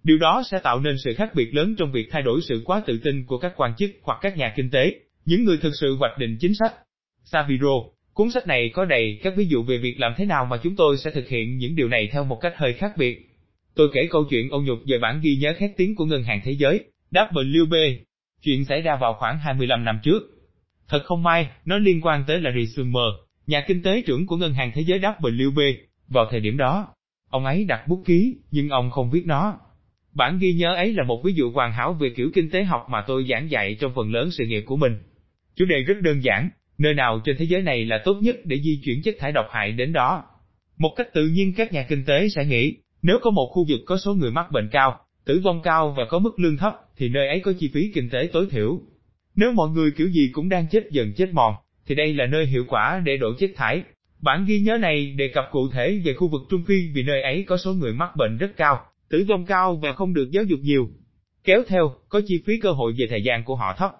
Điều 0.03 0.17
đó 0.17 0.43
sẽ 0.51 0.59
tạo 0.59 0.79
nên 0.79 0.95
sự 1.03 1.13
khác 1.13 1.35
biệt 1.35 1.55
lớn 1.55 1.75
trong 1.77 1.91
việc 1.91 2.07
thay 2.11 2.21
đổi 2.21 2.41
sự 2.41 2.61
quá 2.65 2.81
tự 2.85 2.99
tin 3.03 3.25
của 3.25 3.37
các 3.37 3.53
quan 3.55 3.75
chức 3.77 3.91
hoặc 4.03 4.19
các 4.21 4.37
nhà 4.37 4.53
kinh 4.55 4.69
tế, 4.71 4.99
những 5.25 5.43
người 5.43 5.57
thực 5.57 5.71
sự 5.79 5.95
hoạch 5.95 6.17
định 6.17 6.37
chính 6.39 6.55
sách. 6.55 6.73
Saviro, 7.23 7.73
cuốn 8.13 8.31
sách 8.31 8.47
này 8.47 8.71
có 8.73 8.85
đầy 8.85 9.19
các 9.23 9.33
ví 9.37 9.45
dụ 9.45 9.63
về 9.63 9.77
việc 9.77 9.99
làm 9.99 10.13
thế 10.17 10.25
nào 10.25 10.45
mà 10.45 10.57
chúng 10.63 10.75
tôi 10.75 10.97
sẽ 10.97 11.11
thực 11.11 11.27
hiện 11.27 11.57
những 11.57 11.75
điều 11.75 11.87
này 11.87 12.09
theo 12.11 12.23
một 12.23 12.37
cách 12.41 12.53
hơi 12.55 12.73
khác 12.73 12.91
biệt. 12.97 13.29
Tôi 13.75 13.89
kể 13.93 14.07
câu 14.09 14.23
chuyện 14.29 14.49
ôn 14.49 14.65
nhục 14.65 14.79
về 14.87 14.99
bản 14.99 15.19
ghi 15.23 15.35
nhớ 15.41 15.53
khét 15.57 15.71
tiếng 15.77 15.95
của 15.95 16.05
Ngân 16.05 16.23
hàng 16.23 16.41
Thế 16.43 16.51
giới, 16.51 16.83
WB. 17.11 17.97
Chuyện 18.41 18.65
xảy 18.65 18.81
ra 18.81 18.95
vào 18.95 19.13
khoảng 19.19 19.39
25 19.39 19.85
năm 19.85 19.99
trước. 20.03 20.23
Thật 20.87 21.01
không 21.05 21.23
may, 21.23 21.47
nó 21.65 21.77
liên 21.77 22.01
quan 22.01 22.23
tới 22.27 22.41
Larry 22.41 22.65
Summer, 22.67 23.13
nhà 23.47 23.63
kinh 23.67 23.83
tế 23.83 24.01
trưởng 24.01 24.27
của 24.27 24.37
Ngân 24.37 24.53
hàng 24.53 24.71
Thế 24.75 24.81
giới 24.81 24.99
WB, 24.99 25.73
vào 26.07 26.27
thời 26.31 26.39
điểm 26.39 26.57
đó. 26.57 26.87
Ông 27.29 27.45
ấy 27.45 27.65
đặt 27.65 27.87
bút 27.87 28.03
ký, 28.05 28.35
nhưng 28.51 28.69
ông 28.69 28.91
không 28.91 29.11
viết 29.11 29.25
nó. 29.25 29.59
Bản 30.13 30.39
ghi 30.39 30.53
nhớ 30.53 30.75
ấy 30.75 30.93
là 30.93 31.03
một 31.03 31.21
ví 31.23 31.33
dụ 31.33 31.51
hoàn 31.51 31.71
hảo 31.71 31.93
về 31.93 32.09
kiểu 32.15 32.29
kinh 32.33 32.49
tế 32.49 32.63
học 32.63 32.85
mà 32.89 33.03
tôi 33.07 33.25
giảng 33.29 33.51
dạy 33.51 33.75
trong 33.79 33.91
phần 33.95 34.11
lớn 34.11 34.31
sự 34.31 34.45
nghiệp 34.45 34.63
của 34.65 34.75
mình. 34.75 34.97
Chủ 35.55 35.65
đề 35.65 35.83
rất 35.83 36.01
đơn 36.01 36.23
giản, 36.23 36.49
nơi 36.77 36.93
nào 36.93 37.21
trên 37.25 37.37
thế 37.37 37.45
giới 37.45 37.61
này 37.61 37.85
là 37.85 38.01
tốt 38.05 38.13
nhất 38.21 38.35
để 38.43 38.59
di 38.59 38.81
chuyển 38.85 39.01
chất 39.03 39.15
thải 39.19 39.31
độc 39.31 39.45
hại 39.51 39.71
đến 39.71 39.93
đó. 39.93 40.23
Một 40.77 40.93
cách 40.95 41.13
tự 41.13 41.27
nhiên 41.27 41.53
các 41.57 41.73
nhà 41.73 41.85
kinh 41.89 42.05
tế 42.05 42.29
sẽ 42.29 42.45
nghĩ, 42.45 42.75
nếu 43.01 43.19
có 43.21 43.31
một 43.31 43.49
khu 43.53 43.65
vực 43.69 43.79
có 43.85 43.97
số 43.97 44.13
người 44.13 44.31
mắc 44.31 44.51
bệnh 44.51 44.69
cao, 44.71 44.99
tử 45.25 45.41
vong 45.43 45.61
cao 45.61 45.95
và 45.97 46.05
có 46.05 46.19
mức 46.19 46.39
lương 46.39 46.57
thấp, 46.57 46.73
thì 46.97 47.09
nơi 47.09 47.27
ấy 47.27 47.39
có 47.39 47.53
chi 47.59 47.69
phí 47.73 47.91
kinh 47.93 48.09
tế 48.09 48.29
tối 48.33 48.47
thiểu. 48.51 48.81
Nếu 49.35 49.51
mọi 49.51 49.69
người 49.69 49.91
kiểu 49.91 50.07
gì 50.09 50.29
cũng 50.33 50.49
đang 50.49 50.67
chết 50.67 50.83
dần 50.91 51.13
chết 51.13 51.33
mòn, 51.33 51.53
thì 51.85 51.95
đây 51.95 52.13
là 52.13 52.25
nơi 52.25 52.45
hiệu 52.45 52.65
quả 52.67 53.01
để 53.05 53.17
đổ 53.17 53.33
chất 53.39 53.51
thải. 53.55 53.83
Bản 54.21 54.45
ghi 54.45 54.59
nhớ 54.59 54.77
này 54.77 55.11
đề 55.11 55.27
cập 55.27 55.45
cụ 55.51 55.69
thể 55.73 56.01
về 56.05 56.13
khu 56.13 56.27
vực 56.27 56.41
Trung 56.49 56.63
Phi 56.67 56.75
vì 56.93 57.03
nơi 57.03 57.21
ấy 57.21 57.43
có 57.47 57.57
số 57.57 57.73
người 57.73 57.93
mắc 57.93 58.15
bệnh 58.15 58.37
rất 58.37 58.57
cao, 58.57 58.85
tử 59.09 59.25
vong 59.27 59.45
cao 59.45 59.75
và 59.75 59.93
không 59.93 60.13
được 60.13 60.31
giáo 60.31 60.43
dục 60.43 60.59
nhiều. 60.63 60.89
Kéo 61.43 61.63
theo, 61.67 61.95
có 62.09 62.21
chi 62.27 62.41
phí 62.45 62.59
cơ 62.59 62.71
hội 62.71 62.93
về 62.97 63.07
thời 63.09 63.23
gian 63.23 63.43
của 63.43 63.55
họ 63.55 63.75
thấp. 63.77 63.91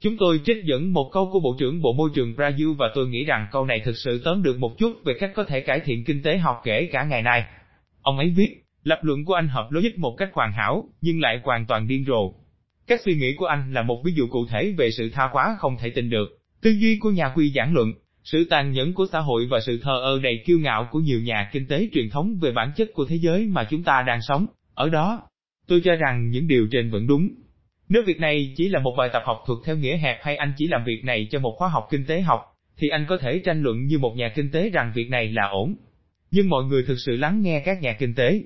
Chúng 0.00 0.16
tôi 0.18 0.40
trích 0.44 0.64
dẫn 0.64 0.92
một 0.92 1.10
câu 1.12 1.30
của 1.32 1.40
Bộ 1.40 1.56
trưởng 1.58 1.82
Bộ 1.82 1.92
Môi 1.92 2.10
trường 2.14 2.34
Brazil 2.34 2.74
và 2.74 2.90
tôi 2.94 3.08
nghĩ 3.08 3.24
rằng 3.24 3.46
câu 3.52 3.64
này 3.64 3.80
thực 3.84 3.96
sự 3.96 4.20
tóm 4.24 4.42
được 4.42 4.58
một 4.58 4.78
chút 4.78 5.04
về 5.04 5.14
cách 5.20 5.30
có 5.34 5.44
thể 5.44 5.60
cải 5.60 5.80
thiện 5.80 6.04
kinh 6.04 6.22
tế 6.22 6.38
học 6.38 6.60
kể 6.64 6.88
cả 6.92 7.04
ngày 7.04 7.22
nay. 7.22 7.44
Ông 8.02 8.18
ấy 8.18 8.30
viết, 8.36 8.56
lập 8.82 8.98
luận 9.02 9.24
của 9.24 9.34
anh 9.34 9.48
hợp 9.48 9.68
logic 9.70 9.98
một 9.98 10.14
cách 10.18 10.30
hoàn 10.32 10.52
hảo, 10.52 10.84
nhưng 11.00 11.20
lại 11.20 11.40
hoàn 11.44 11.66
toàn 11.66 11.88
điên 11.88 12.04
rồ. 12.04 12.32
Các 12.86 13.00
suy 13.04 13.14
nghĩ 13.14 13.34
của 13.36 13.46
anh 13.46 13.72
là 13.72 13.82
một 13.82 14.02
ví 14.04 14.12
dụ 14.12 14.26
cụ 14.26 14.46
thể 14.46 14.74
về 14.78 14.90
sự 14.90 15.10
tha 15.10 15.28
hóa 15.32 15.56
không 15.58 15.76
thể 15.80 15.90
tin 15.90 16.10
được, 16.10 16.28
tư 16.62 16.70
duy 16.70 16.98
của 16.98 17.10
nhà 17.10 17.32
quy 17.36 17.52
giảng 17.52 17.74
luận, 17.74 17.92
sự 18.24 18.44
tàn 18.50 18.72
nhẫn 18.72 18.94
của 18.94 19.06
xã 19.12 19.18
hội 19.20 19.46
và 19.50 19.60
sự 19.60 19.80
thờ 19.82 20.00
ơ 20.02 20.20
đầy 20.22 20.42
kiêu 20.46 20.58
ngạo 20.58 20.88
của 20.90 20.98
nhiều 20.98 21.20
nhà 21.20 21.50
kinh 21.52 21.66
tế 21.66 21.88
truyền 21.92 22.10
thống 22.10 22.38
về 22.40 22.52
bản 22.52 22.72
chất 22.76 22.90
của 22.94 23.04
thế 23.04 23.16
giới 23.16 23.46
mà 23.46 23.66
chúng 23.70 23.82
ta 23.82 24.02
đang 24.06 24.22
sống, 24.22 24.46
ở 24.74 24.88
đó. 24.88 25.22
Tôi 25.68 25.80
cho 25.84 25.94
rằng 25.94 26.30
những 26.30 26.48
điều 26.48 26.68
trên 26.70 26.90
vẫn 26.90 27.06
đúng. 27.06 27.28
Nếu 27.88 28.02
việc 28.06 28.20
này 28.20 28.54
chỉ 28.56 28.68
là 28.68 28.80
một 28.80 28.94
bài 28.98 29.10
tập 29.12 29.22
học 29.26 29.42
thuật 29.46 29.58
theo 29.64 29.76
nghĩa 29.76 29.96
hẹp 29.96 30.18
hay 30.22 30.36
anh 30.36 30.52
chỉ 30.56 30.66
làm 30.66 30.84
việc 30.84 31.04
này 31.04 31.28
cho 31.30 31.38
một 31.38 31.54
khóa 31.58 31.68
học 31.68 31.86
kinh 31.90 32.06
tế 32.06 32.20
học, 32.20 32.40
thì 32.78 32.88
anh 32.88 33.06
có 33.08 33.18
thể 33.18 33.38
tranh 33.44 33.62
luận 33.62 33.86
như 33.86 33.98
một 33.98 34.14
nhà 34.16 34.32
kinh 34.34 34.50
tế 34.50 34.70
rằng 34.70 34.92
việc 34.94 35.10
này 35.10 35.32
là 35.32 35.48
ổn. 35.48 35.74
Nhưng 36.30 36.48
mọi 36.48 36.64
người 36.64 36.84
thực 36.86 36.96
sự 37.06 37.16
lắng 37.16 37.42
nghe 37.42 37.62
các 37.64 37.82
nhà 37.82 37.92
kinh 37.92 38.14
tế. 38.14 38.42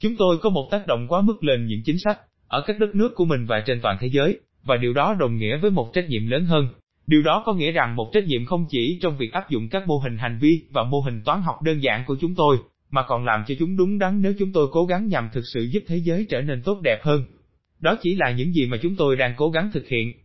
Chúng 0.00 0.16
tôi 0.16 0.38
có 0.38 0.50
một 0.50 0.68
tác 0.70 0.86
động 0.86 1.06
quá 1.08 1.20
mức 1.20 1.44
lên 1.44 1.66
những 1.66 1.82
chính 1.84 1.98
sách, 1.98 2.18
ở 2.48 2.64
các 2.66 2.78
đất 2.78 2.94
nước 2.94 3.14
của 3.14 3.24
mình 3.24 3.46
và 3.46 3.62
trên 3.66 3.80
toàn 3.80 3.96
thế 4.00 4.08
giới, 4.08 4.40
và 4.64 4.76
điều 4.76 4.92
đó 4.92 5.16
đồng 5.20 5.36
nghĩa 5.36 5.56
với 5.56 5.70
một 5.70 5.90
trách 5.94 6.08
nhiệm 6.08 6.26
lớn 6.26 6.44
hơn. 6.44 6.68
Điều 7.08 7.22
đó 7.22 7.42
có 7.46 7.54
nghĩa 7.54 7.72
rằng 7.72 7.96
một 7.96 8.10
trách 8.12 8.24
nhiệm 8.24 8.44
không 8.44 8.66
chỉ 8.70 8.98
trong 9.02 9.16
việc 9.18 9.32
áp 9.32 9.50
dụng 9.50 9.68
các 9.68 9.86
mô 9.86 9.98
hình 9.98 10.18
hành 10.18 10.38
vi 10.40 10.62
và 10.70 10.84
mô 10.84 11.00
hình 11.00 11.22
toán 11.24 11.42
học 11.42 11.62
đơn 11.62 11.82
giản 11.82 12.04
của 12.06 12.16
chúng 12.20 12.34
tôi, 12.34 12.56
mà 12.90 13.02
còn 13.08 13.24
làm 13.24 13.44
cho 13.46 13.54
chúng 13.58 13.76
đúng 13.76 13.98
đắn 13.98 14.22
nếu 14.22 14.32
chúng 14.38 14.52
tôi 14.52 14.68
cố 14.72 14.86
gắng 14.86 15.08
nhằm 15.08 15.28
thực 15.32 15.44
sự 15.54 15.62
giúp 15.72 15.82
thế 15.86 15.96
giới 15.96 16.26
trở 16.28 16.40
nên 16.40 16.62
tốt 16.62 16.80
đẹp 16.84 16.98
hơn. 17.02 17.24
Đó 17.80 17.96
chỉ 18.02 18.14
là 18.14 18.30
những 18.30 18.52
gì 18.52 18.66
mà 18.66 18.76
chúng 18.82 18.96
tôi 18.96 19.16
đang 19.16 19.34
cố 19.36 19.50
gắng 19.50 19.70
thực 19.72 19.88
hiện, 19.88 20.12